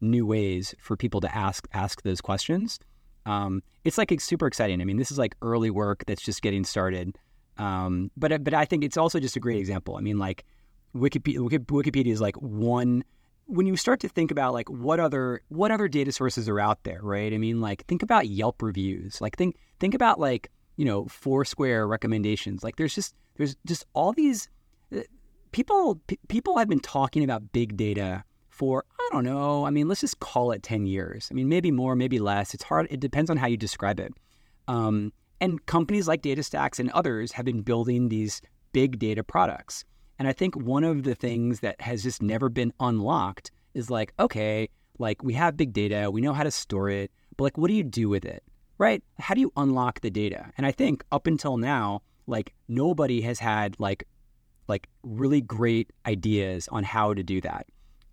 [0.00, 2.78] new ways for people to ask ask those questions?
[3.26, 4.80] Um, it's like it's super exciting.
[4.80, 7.16] I mean, this is like early work that's just getting started.
[7.58, 9.96] Um, but but I think it's also just a great example.
[9.96, 10.44] I mean, like
[10.94, 13.04] Wikipedia, Wikipedia is like one.
[13.46, 16.84] When you start to think about like what other what other data sources are out
[16.84, 17.32] there, right?
[17.32, 19.20] I mean, like think about Yelp reviews.
[19.20, 22.62] Like think think about like you know Foursquare recommendations.
[22.62, 24.48] Like there's just there's just all these
[24.94, 25.00] uh,
[25.52, 28.24] people p- people have been talking about big data
[28.58, 31.28] for, I don't know, I mean, let's just call it 10 years.
[31.30, 32.54] I mean, maybe more, maybe less.
[32.54, 32.88] It's hard.
[32.90, 34.12] It depends on how you describe it.
[34.66, 38.40] Um, and companies like DataStax and others have been building these
[38.72, 39.84] big data products.
[40.18, 44.12] And I think one of the things that has just never been unlocked is like,
[44.18, 47.68] okay, like we have big data, we know how to store it, but like, what
[47.68, 48.42] do you do with it?
[48.78, 49.02] Right?
[49.18, 50.52] How do you unlock the data?
[50.56, 54.04] And I think up until now, like nobody has had like
[54.68, 57.66] like really great ideas on how to do that.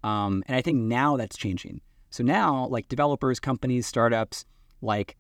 [0.03, 1.81] Um, and I think now that's changing.
[2.11, 4.45] So now, like developers, companies, startups,
[4.81, 5.17] like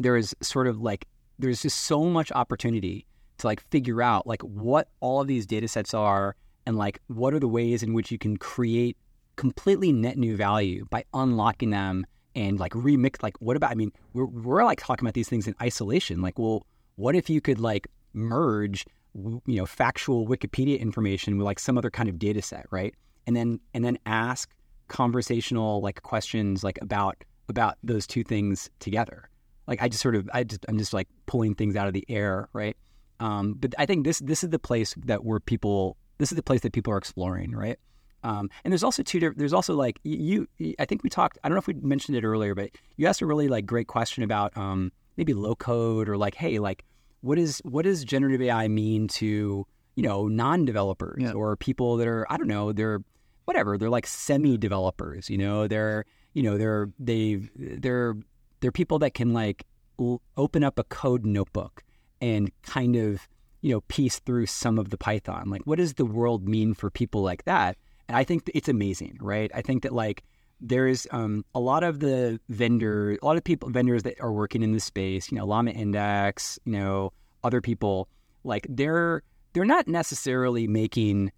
[0.00, 1.06] there is sort of like
[1.38, 3.06] there's just so much opportunity
[3.38, 6.34] to like figure out like what all of these data sets are
[6.66, 8.96] and like what are the ways in which you can create
[9.36, 13.92] completely net new value by unlocking them and like remix like what about i mean
[14.12, 17.58] we're, we're like talking about these things in isolation like well what if you could
[17.58, 18.84] like merge
[19.14, 22.94] you know factual wikipedia information with like some other kind of data set right
[23.26, 24.50] and then and then ask
[24.88, 29.28] conversational like questions like about about those two things together.
[29.70, 32.04] Like I just sort of I just I'm just like pulling things out of the
[32.08, 32.76] air, right?
[33.20, 36.42] Um, but I think this this is the place that where people this is the
[36.42, 37.78] place that people are exploring, right?
[38.22, 39.32] Um, and there's also two.
[39.34, 40.74] There's also like you, you.
[40.78, 41.38] I think we talked.
[41.42, 43.86] I don't know if we mentioned it earlier, but you asked a really like great
[43.86, 46.84] question about um, maybe low code or like, hey, like
[47.22, 51.32] what is what does generative AI mean to you know non-developers yeah.
[51.32, 53.02] or people that are I don't know they're
[53.44, 56.04] whatever they're like semi-developers you know they're
[56.34, 58.16] you know they're they they're
[58.60, 59.64] they're people that can like
[59.98, 61.82] l- open up a code notebook
[62.20, 63.28] and kind of
[63.60, 65.50] you know piece through some of the Python.
[65.50, 67.76] Like what does the world mean for people like that?
[68.08, 69.50] And I think it's amazing right?
[69.54, 70.24] I think that like
[70.60, 74.32] there is um, a lot of the vendor, a lot of people, vendors that are
[74.32, 78.08] working in this space, you know, Llama Index, you know, other people,
[78.44, 81.32] like they're they're not necessarily making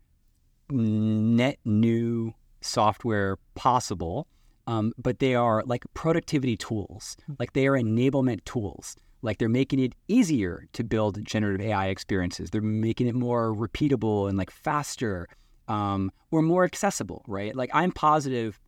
[0.71, 4.27] net new software possible,
[4.67, 7.17] um, but they are like productivity tools.
[7.27, 7.35] Hmm.
[7.39, 8.97] Like they are enablement tools.
[9.23, 12.51] Like they're making it easier to build generative AI experiences.
[12.51, 15.29] They're making it more repeatable and like faster
[15.69, 17.55] um, or more accessible, right?
[17.55, 18.59] Like I'm positive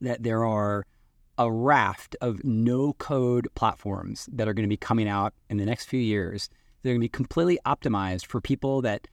[0.00, 0.86] that there are
[1.38, 5.66] a raft of no code platforms that are going to be coming out in the
[5.66, 6.48] next few years
[6.86, 9.08] they're going to be completely optimized for people that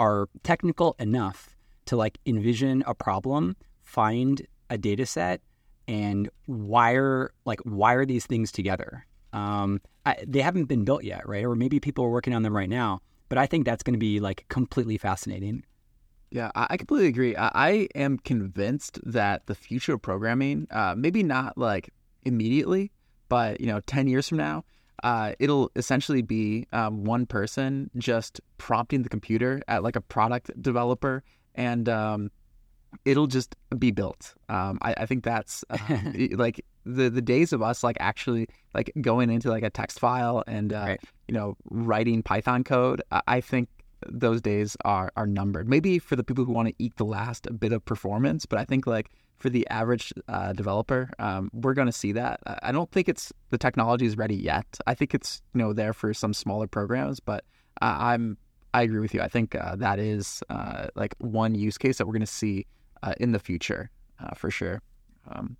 [0.00, 4.42] are technical enough to like envision a problem, find
[4.72, 5.40] a data set,
[5.86, 9.06] and wire like wire these things together.
[9.32, 11.44] Um, I, they haven't been built yet, right?
[11.44, 13.00] Or maybe people are working on them right now.
[13.28, 15.64] But I think that's going to be like completely fascinating.
[16.30, 17.36] Yeah, I completely agree.
[17.36, 21.90] I am convinced that the future of programming, uh, maybe not like
[22.24, 22.90] immediately,
[23.28, 24.64] but you know, ten years from now,
[25.02, 30.50] uh, it'll essentially be um, one person just prompting the computer at like a product
[30.62, 31.22] developer,
[31.54, 32.30] and um,
[33.04, 34.34] it'll just be built.
[34.48, 35.78] Um, I, I, think that's uh,
[36.32, 40.42] like the the days of us like actually like going into like a text file
[40.46, 41.00] and uh, right.
[41.28, 43.02] you know writing Python code.
[43.10, 43.68] I, I think
[44.08, 45.68] those days are are numbered.
[45.68, 48.64] Maybe for the people who want to eke the last bit of performance, but I
[48.64, 52.38] think like for the average uh, developer, um, we're going to see that.
[52.62, 54.78] I don't think it's the technology is ready yet.
[54.86, 57.44] I think it's you know there for some smaller programs, but
[57.80, 58.38] uh, I'm
[58.74, 59.20] I agree with you.
[59.20, 62.66] I think uh, that is uh, like one use case that we're going to see
[63.02, 63.90] uh, in the future
[64.20, 64.82] uh, for sure.
[65.30, 65.56] Um,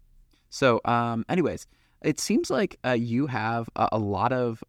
[0.51, 1.67] so, um, anyways,
[2.03, 4.63] it seems like you have a, a lot of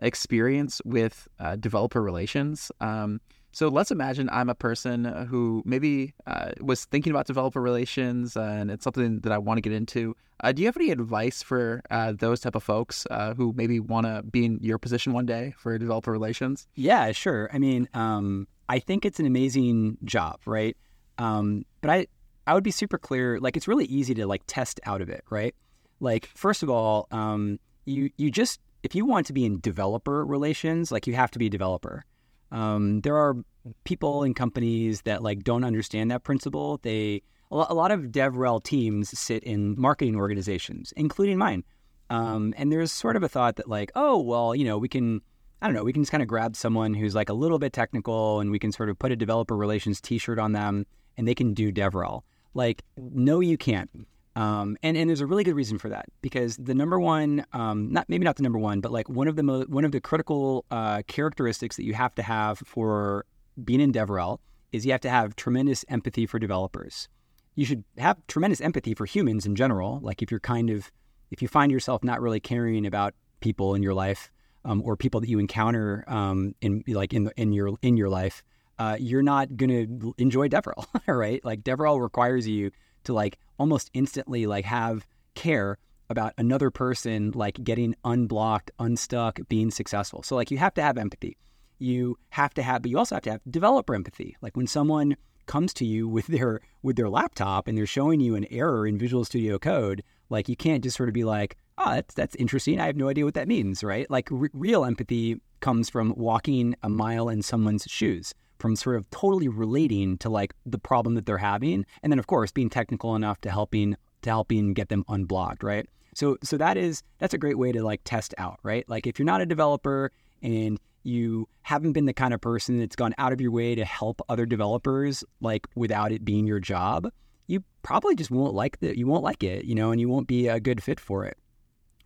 [0.00, 1.28] experience with
[1.60, 2.70] developer relations.
[2.80, 3.20] Um,
[3.54, 8.70] so let's imagine I'm a person who maybe uh, was thinking about developer relations and
[8.70, 10.16] it's something that I want to get into.
[10.40, 13.78] Uh, do you have any advice for uh, those type of folks uh, who maybe
[13.78, 16.66] want to be in your position one day for developer relations?
[16.74, 17.50] Yeah, sure.
[17.52, 20.76] I mean, um, I think it's an amazing job, right?
[21.18, 22.06] Um, but I,
[22.46, 23.38] I would be super clear.
[23.38, 25.54] Like, it's really easy to like test out of it, right?
[26.00, 30.24] Like, first of all, um, you you just if you want to be in developer
[30.24, 32.04] relations, like you have to be a developer.
[32.50, 33.36] Um, there are
[33.84, 36.78] people and companies that like don't understand that principle.
[36.82, 41.64] They a lot of DevRel teams sit in marketing organizations, including mine.
[42.08, 45.20] Um, and there's sort of a thought that like, oh well, you know, we can
[45.60, 47.72] I don't know, we can just kind of grab someone who's like a little bit
[47.72, 51.34] technical, and we can sort of put a developer relations T-shirt on them, and they
[51.34, 52.22] can do DevRel.
[52.54, 53.90] Like, no, you can't.
[54.34, 57.92] Um, and and there's a really good reason for that because the number one, um,
[57.92, 60.00] not maybe not the number one, but like one of the mo- one of the
[60.00, 63.26] critical uh, characteristics that you have to have for
[63.62, 64.38] being in DevRel
[64.72, 67.08] is you have to have tremendous empathy for developers.
[67.54, 70.00] You should have tremendous empathy for humans in general.
[70.02, 70.90] Like if you're kind of
[71.30, 74.30] if you find yourself not really caring about people in your life
[74.64, 78.42] um, or people that you encounter um, in like in in your in your life,
[78.82, 79.86] uh, you're not gonna
[80.18, 81.44] enjoy DevRel, right?
[81.44, 82.72] Like DevRel requires you
[83.04, 85.78] to like almost instantly like have care
[86.10, 90.24] about another person like getting unblocked, unstuck, being successful.
[90.24, 91.36] So like you have to have empathy.
[91.78, 94.36] You have to have, but you also have to have developer empathy.
[94.42, 95.16] Like when someone
[95.46, 98.98] comes to you with their with their laptop and they're showing you an error in
[98.98, 102.80] Visual Studio Code, like you can't just sort of be like, "Oh, that's that's interesting.
[102.80, 104.10] I have no idea what that means." Right?
[104.10, 109.10] Like r- real empathy comes from walking a mile in someone's shoes from sort of
[109.10, 113.16] totally relating to like the problem that they're having and then of course being technical
[113.16, 115.86] enough to helping to helping get them unblocked right?
[116.14, 118.88] So so that is that's a great way to like test out right?
[118.88, 122.94] Like if you're not a developer and you haven't been the kind of person that's
[122.94, 127.08] gone out of your way to help other developers like without it being your job
[127.48, 130.28] you probably just won't like the you won't like it you know and you won't
[130.28, 131.36] be a good fit for it.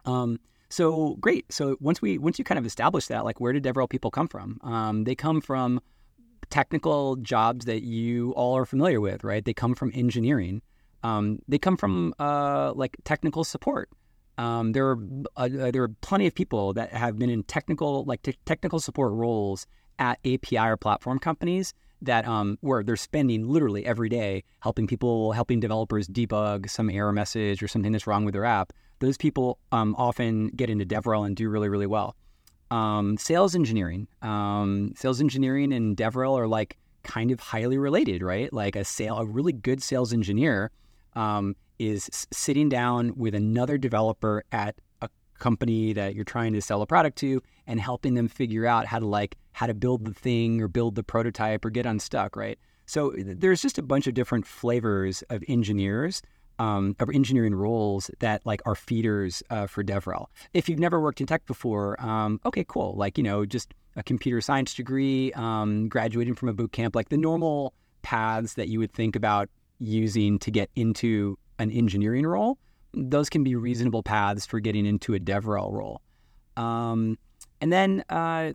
[0.07, 1.53] Um so great.
[1.53, 4.29] So once we once you kind of establish that like where did devrel people come
[4.29, 4.59] from?
[4.63, 5.81] Um, they come from
[6.51, 9.45] technical jobs that you all are familiar with, right?
[9.45, 10.63] They come from engineering.
[11.03, 13.91] Um, they come from uh, like technical support.
[14.39, 14.99] Um, there are
[15.37, 19.13] uh, there are plenty of people that have been in technical like t- technical support
[19.13, 19.67] roles
[19.99, 21.73] at API or platform companies
[22.03, 27.13] that um, where they're spending literally every day helping people, helping developers debug some error
[27.13, 28.75] message or something that's wrong with their app.
[28.99, 32.15] Those people um, often get into DevRel and do really really well
[32.71, 34.09] um, sales engineering.
[34.23, 38.53] Um, sales engineering and DevRel are like kind of highly related, right?
[38.53, 40.71] Like a sale, a really good sales engineer
[41.15, 45.09] um, is sitting down with another developer at a
[45.39, 48.99] company that you're trying to sell a product to and helping them figure out how
[48.99, 52.59] to like how to build the thing or build the prototype or get unstuck, right?
[52.87, 56.23] So there's just a bunch of different flavors of engineers
[56.59, 60.27] um, of engineering roles that like are feeders uh, for DevRel.
[60.55, 62.95] If you've never worked in tech before, um, okay, cool.
[62.97, 67.09] Like you know, just a computer science degree, um, graduating from a boot camp, like
[67.09, 69.49] the normal paths that you would think about
[69.79, 72.59] using to get into an engineering role.
[72.95, 76.01] Those can be reasonable paths for getting into a DevRel role.
[76.57, 77.19] Um,
[77.61, 78.53] and then, uh,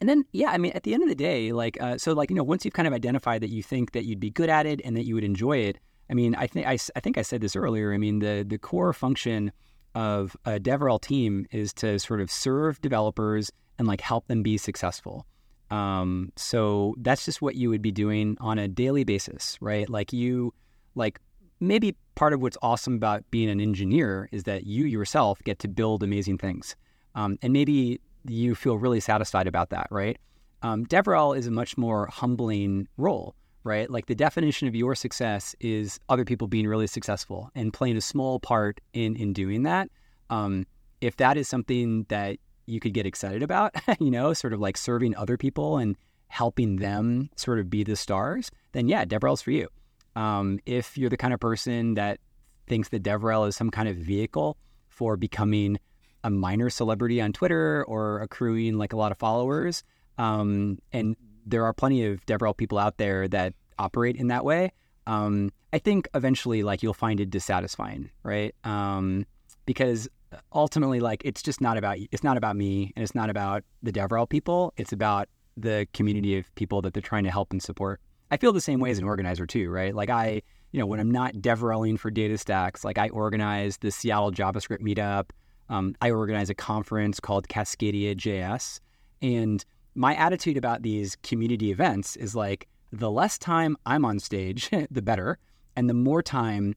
[0.00, 2.30] and then, yeah, I mean, at the end of the day, like, uh, so, like,
[2.30, 4.66] you know, once you've kind of identified that you think that you'd be good at
[4.66, 5.78] it and that you would enjoy it,
[6.10, 7.92] I mean, I think I, think I said this earlier.
[7.92, 9.52] I mean, the the core function
[9.94, 14.58] of a DevRel team is to sort of serve developers and like help them be
[14.58, 15.26] successful.
[15.70, 19.88] Um, so that's just what you would be doing on a daily basis, right?
[19.88, 20.52] Like you,
[20.94, 21.20] like
[21.60, 25.68] maybe part of what's awesome about being an engineer is that you yourself get to
[25.68, 26.76] build amazing things,
[27.14, 30.18] um, and maybe you feel really satisfied about that, right?
[30.62, 33.34] Um, DevRel is a much more humbling role
[33.64, 33.90] right?
[33.90, 38.00] Like the definition of your success is other people being really successful and playing a
[38.00, 39.88] small part in in doing that.
[40.30, 40.66] Um,
[41.00, 44.76] if that is something that you could get excited about, you know, sort of like
[44.76, 45.96] serving other people and
[46.28, 49.68] helping them sort of be the stars, then yeah, DevRel's for you.
[50.16, 52.20] Um, if you're the kind of person that
[52.66, 54.56] thinks that DevRel is some kind of vehicle
[54.88, 55.78] for becoming
[56.22, 59.82] a minor celebrity on Twitter or accruing like a lot of followers,
[60.16, 61.16] um, and
[61.46, 64.72] there are plenty of DevRel people out there that operate in that way.
[65.06, 68.54] Um, I think eventually, like you'll find it dissatisfying, right?
[68.64, 69.26] Um,
[69.66, 70.08] because
[70.52, 73.92] ultimately, like it's just not about it's not about me, and it's not about the
[73.92, 74.72] DevRel people.
[74.76, 78.00] It's about the community of people that they're trying to help and support.
[78.30, 79.94] I feel the same way as an organizer too, right?
[79.94, 80.42] Like I,
[80.72, 85.30] you know, when I'm not DevReling for DataStax, like I organize the Seattle JavaScript meetup.
[85.68, 88.80] Um, I organize a conference called Cascadia JS,
[89.22, 89.64] and
[89.94, 95.02] my attitude about these community events is like the less time I'm on stage, the
[95.02, 95.38] better,
[95.76, 96.74] and the more time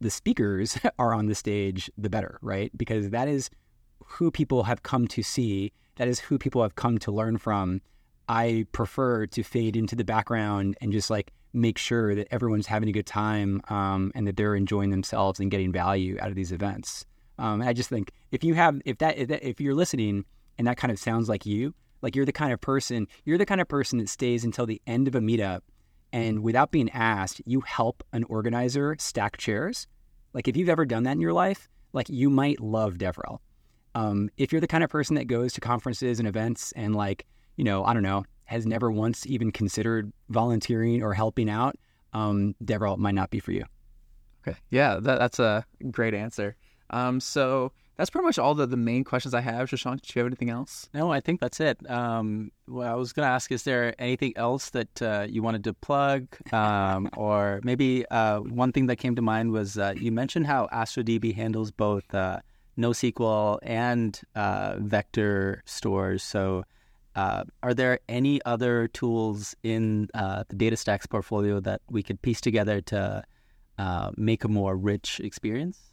[0.00, 2.70] the speakers are on the stage, the better, right?
[2.76, 3.50] Because that is
[4.04, 5.72] who people have come to see.
[5.96, 7.80] That is who people have come to learn from.
[8.28, 12.88] I prefer to fade into the background and just like make sure that everyone's having
[12.88, 16.52] a good time um, and that they're enjoying themselves and getting value out of these
[16.52, 17.04] events.
[17.38, 20.24] Um, and I just think if you have if that, if you're listening
[20.58, 23.46] and that kind of sounds like you, like you're the kind of person you're the
[23.46, 25.60] kind of person that stays until the end of a meetup
[26.12, 29.86] and without being asked, you help an organizer stack chairs.
[30.34, 33.38] Like if you've ever done that in your life, like you might love DevRel.
[33.94, 37.26] Um, if you're the kind of person that goes to conferences and events and like
[37.56, 41.76] you know, I don't know, has never once even considered volunteering or helping out,
[42.12, 43.64] um, DevRel might not be for you.
[44.46, 44.58] Okay.
[44.70, 46.56] Yeah, that, that's a great answer.
[46.90, 49.68] Um, so that's pretty much all the, the main questions I have.
[49.68, 50.88] Shashank, do you have anything else?
[50.94, 51.78] No, I think that's it.
[51.90, 55.64] Um, well, I was going to ask, is there anything else that uh, you wanted
[55.64, 56.26] to plug?
[56.52, 60.68] Um, or maybe uh, one thing that came to mind was uh, you mentioned how
[60.72, 62.40] AstraDB handles both uh,
[62.78, 66.22] NoSQL and uh, vector stores.
[66.22, 66.64] So
[67.14, 72.80] uh, are there any other tools in the DataStax portfolio that we could piece together
[72.80, 73.22] to
[74.16, 75.91] make a more rich experience?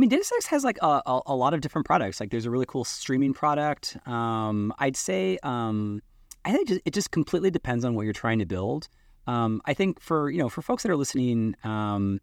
[0.00, 2.20] I mean, DataStax has like a, a, a, lot of different products.
[2.20, 3.98] Like, there's a really cool streaming product.
[4.06, 6.00] Um, I'd say um,
[6.46, 8.88] I think it just completely depends on what you're trying to build.
[9.26, 12.18] Um, I think for you know for folks that are listening, um,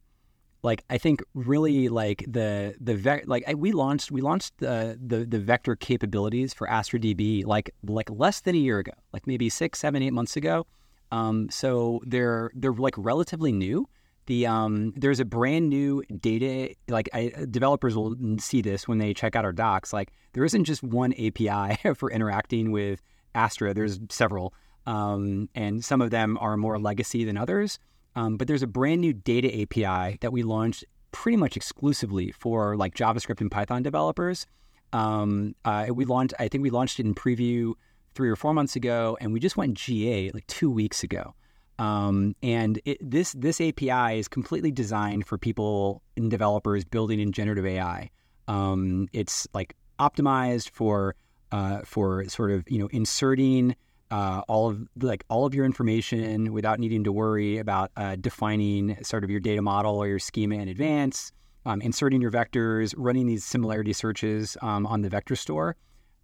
[0.63, 4.97] like I think really like the the ve- like I, we launched we launched the,
[4.99, 9.49] the the vector capabilities for AstraDB like like less than a year ago, like maybe
[9.49, 10.65] six, seven, eight months ago.
[11.11, 13.87] Um, so they're they're like relatively new.
[14.27, 19.13] The um, there's a brand new data like I, developers will see this when they
[19.13, 19.93] check out our docs.
[19.93, 23.01] Like there isn't just one API for interacting with
[23.33, 23.73] Astra.
[23.73, 24.53] There's several,
[24.85, 27.79] um, and some of them are more legacy than others.
[28.15, 32.75] Um, but there's a brand new data API that we launched pretty much exclusively for
[32.75, 34.45] like JavaScript and Python developers.
[34.91, 37.73] Um, uh, we launched, I think we launched it in preview
[38.15, 41.35] three or four months ago, and we just went GA like two weeks ago.
[41.79, 47.31] Um, and it, this this API is completely designed for people and developers building in
[47.31, 48.09] generative AI.
[48.47, 51.15] Um, it's like optimized for
[51.51, 53.75] uh, for sort of you know inserting
[54.09, 58.97] uh, all of like all of your information without needing to worry about uh, defining
[59.03, 61.31] sort of your data model or your schema in advance,
[61.65, 65.75] um, inserting your vectors, running these similarity searches um, on the vector store.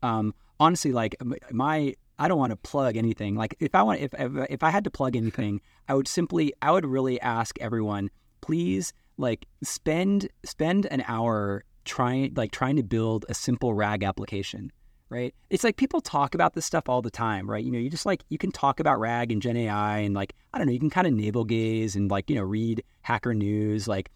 [0.01, 1.15] Um, honestly, like
[1.51, 3.35] my I don't want to plug anything.
[3.35, 5.59] Like if I want if, if I had to plug anything,
[5.89, 8.09] I would simply I would really ask everyone,
[8.39, 14.71] please like spend spend an hour trying like trying to build a simple RAG application
[15.09, 15.35] right?
[15.51, 17.63] It's like people talk about this stuff all the time, right?
[17.63, 20.33] You know, you just like you can talk about RAG and Gen AI and like
[20.53, 23.33] I don't know, you can kind of navel gaze and like you know read Hacker
[23.33, 24.09] News like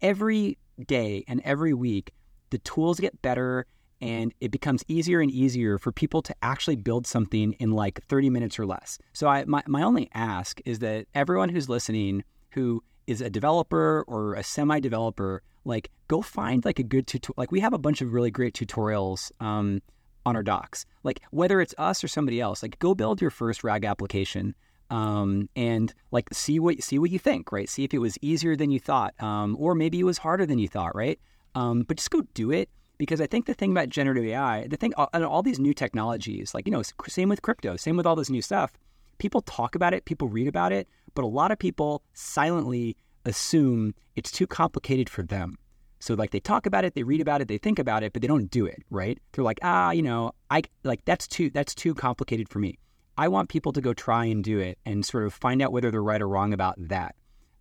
[0.00, 2.12] every day and every week
[2.50, 3.66] the tools get better
[4.02, 8.30] and it becomes easier and easier for people to actually build something in like 30
[8.30, 8.98] minutes or less.
[9.12, 14.04] So I my, my only ask is that everyone who's listening who is a developer
[14.06, 17.78] or a semi developer like go find like a good tutorial like we have a
[17.78, 19.80] bunch of really great tutorials um,
[20.26, 20.84] on our docs.
[21.04, 24.54] Like whether it's us or somebody else, like go build your first RAG application
[24.90, 27.68] um, and like see what see what you think, right?
[27.68, 30.58] See if it was easier than you thought, um, or maybe it was harder than
[30.58, 31.20] you thought, right?
[31.54, 32.68] Um, but just go do it
[33.02, 36.54] because I think the thing about generative AI, the thing, all, all these new technologies,
[36.54, 38.74] like you know, same with crypto, same with all this new stuff.
[39.18, 40.86] People talk about it, people read about it,
[41.16, 45.58] but a lot of people silently assume it's too complicated for them.
[45.98, 48.22] So like they talk about it, they read about it, they think about it, but
[48.22, 49.18] they don't do it, right?
[49.32, 52.78] They're like, ah, you know, I like that's too that's too complicated for me.
[53.18, 55.90] I want people to go try and do it and sort of find out whether
[55.90, 57.16] they're right or wrong about that.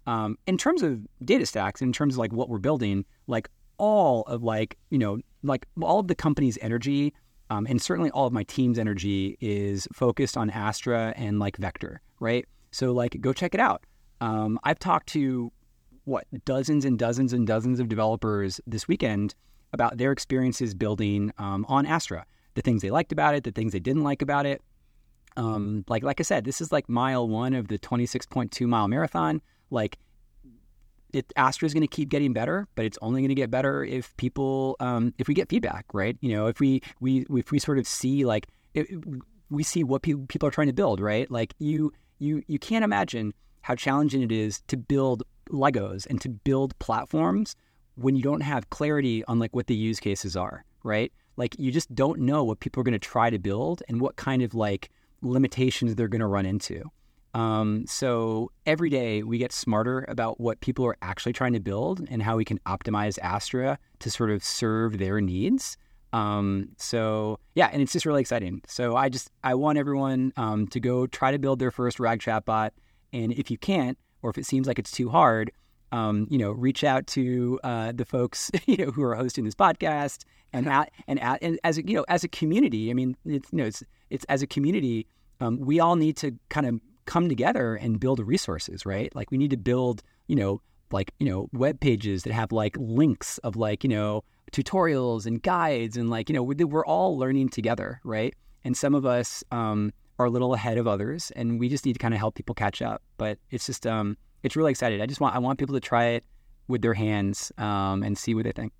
[0.05, 3.49] Um, in terms of DataStax, in terms of like what we're building, like
[3.81, 7.13] all of like you know like all of the company's energy
[7.49, 11.99] um, and certainly all of my team's energy is focused on Astra and like Vector,
[12.21, 12.45] right?
[12.69, 13.83] So like go check it out.
[14.21, 15.51] Um, I've talked to
[16.05, 19.33] what dozens and dozens and dozens of developers this weekend
[19.73, 23.73] about their experiences building um, on Astra, the things they liked about it, the things
[23.73, 24.61] they didn't like about it.
[25.37, 29.41] um, like like I said, this is like mile one of the 26.2 mile marathon.
[29.71, 29.97] Like
[31.13, 33.83] it, Astra is going to keep getting better, but it's only going to get better
[33.83, 36.17] if people, um, if we get feedback, right?
[36.21, 38.87] You know, if we we if we sort of see like it,
[39.49, 41.29] we see what pe- people are trying to build, right?
[41.29, 46.29] Like you you you can't imagine how challenging it is to build Legos and to
[46.29, 47.55] build platforms
[47.95, 51.11] when you don't have clarity on like what the use cases are, right?
[51.37, 54.15] Like you just don't know what people are going to try to build and what
[54.15, 54.89] kind of like
[55.21, 56.89] limitations they're going to run into.
[57.33, 62.05] Um, so every day we get smarter about what people are actually trying to build
[62.09, 65.77] and how we can optimize Astra to sort of serve their needs.
[66.13, 68.61] Um, so yeah, and it's just really exciting.
[68.67, 72.19] So I just I want everyone um, to go try to build their first RAG
[72.19, 72.71] chatbot,
[73.13, 75.51] and if you can't, or if it seems like it's too hard,
[75.93, 79.55] um, you know, reach out to uh, the folks you know who are hosting this
[79.55, 82.91] podcast, and at, and at, and as a, you know as a community.
[82.91, 85.07] I mean, it's you know it's it's as a community,
[85.39, 86.79] um, we all need to kind of
[87.11, 89.13] come together and build resources, right?
[89.13, 92.77] Like we need to build, you know, like you know web pages that have like
[92.79, 97.49] links of like you know tutorials and guides and like you know we're all learning
[97.49, 98.33] together, right?
[98.63, 101.93] And some of us um, are a little ahead of others, and we just need
[101.93, 103.01] to kind of help people catch up.
[103.17, 105.01] But it's just um, it's really exciting.
[105.01, 106.23] I just want I want people to try it
[106.69, 108.71] with their hands um, and see what they think.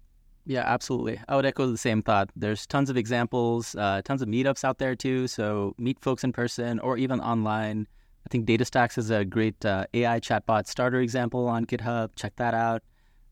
[0.45, 1.19] Yeah, absolutely.
[1.27, 2.29] I would echo the same thought.
[2.37, 5.27] There's tons of examples, uh, tons of meetups out there too.
[5.27, 7.87] So meet folks in person or even online.
[8.31, 12.11] I think DataStax is a great uh, AI chatbot starter example on GitHub.
[12.15, 12.81] Check that out.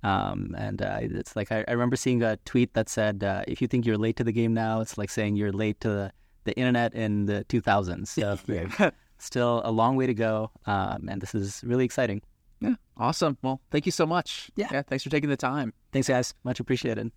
[0.04, 3.62] Um, and uh, it's like I, I, remember seeing a tweet that said, uh, "If
[3.62, 6.12] you think you're late to the game now, it's like saying you're late to the,
[6.44, 11.34] the internet in the 2000s." So still a long way to go, um, and this
[11.34, 12.22] is really exciting.
[12.60, 13.38] Yeah, awesome.
[13.42, 14.52] Well, thank you so much.
[14.58, 15.74] Yeah, yeah thanks for taking the time.
[15.94, 16.34] Thanks, guys.
[16.44, 17.10] Much appreciated.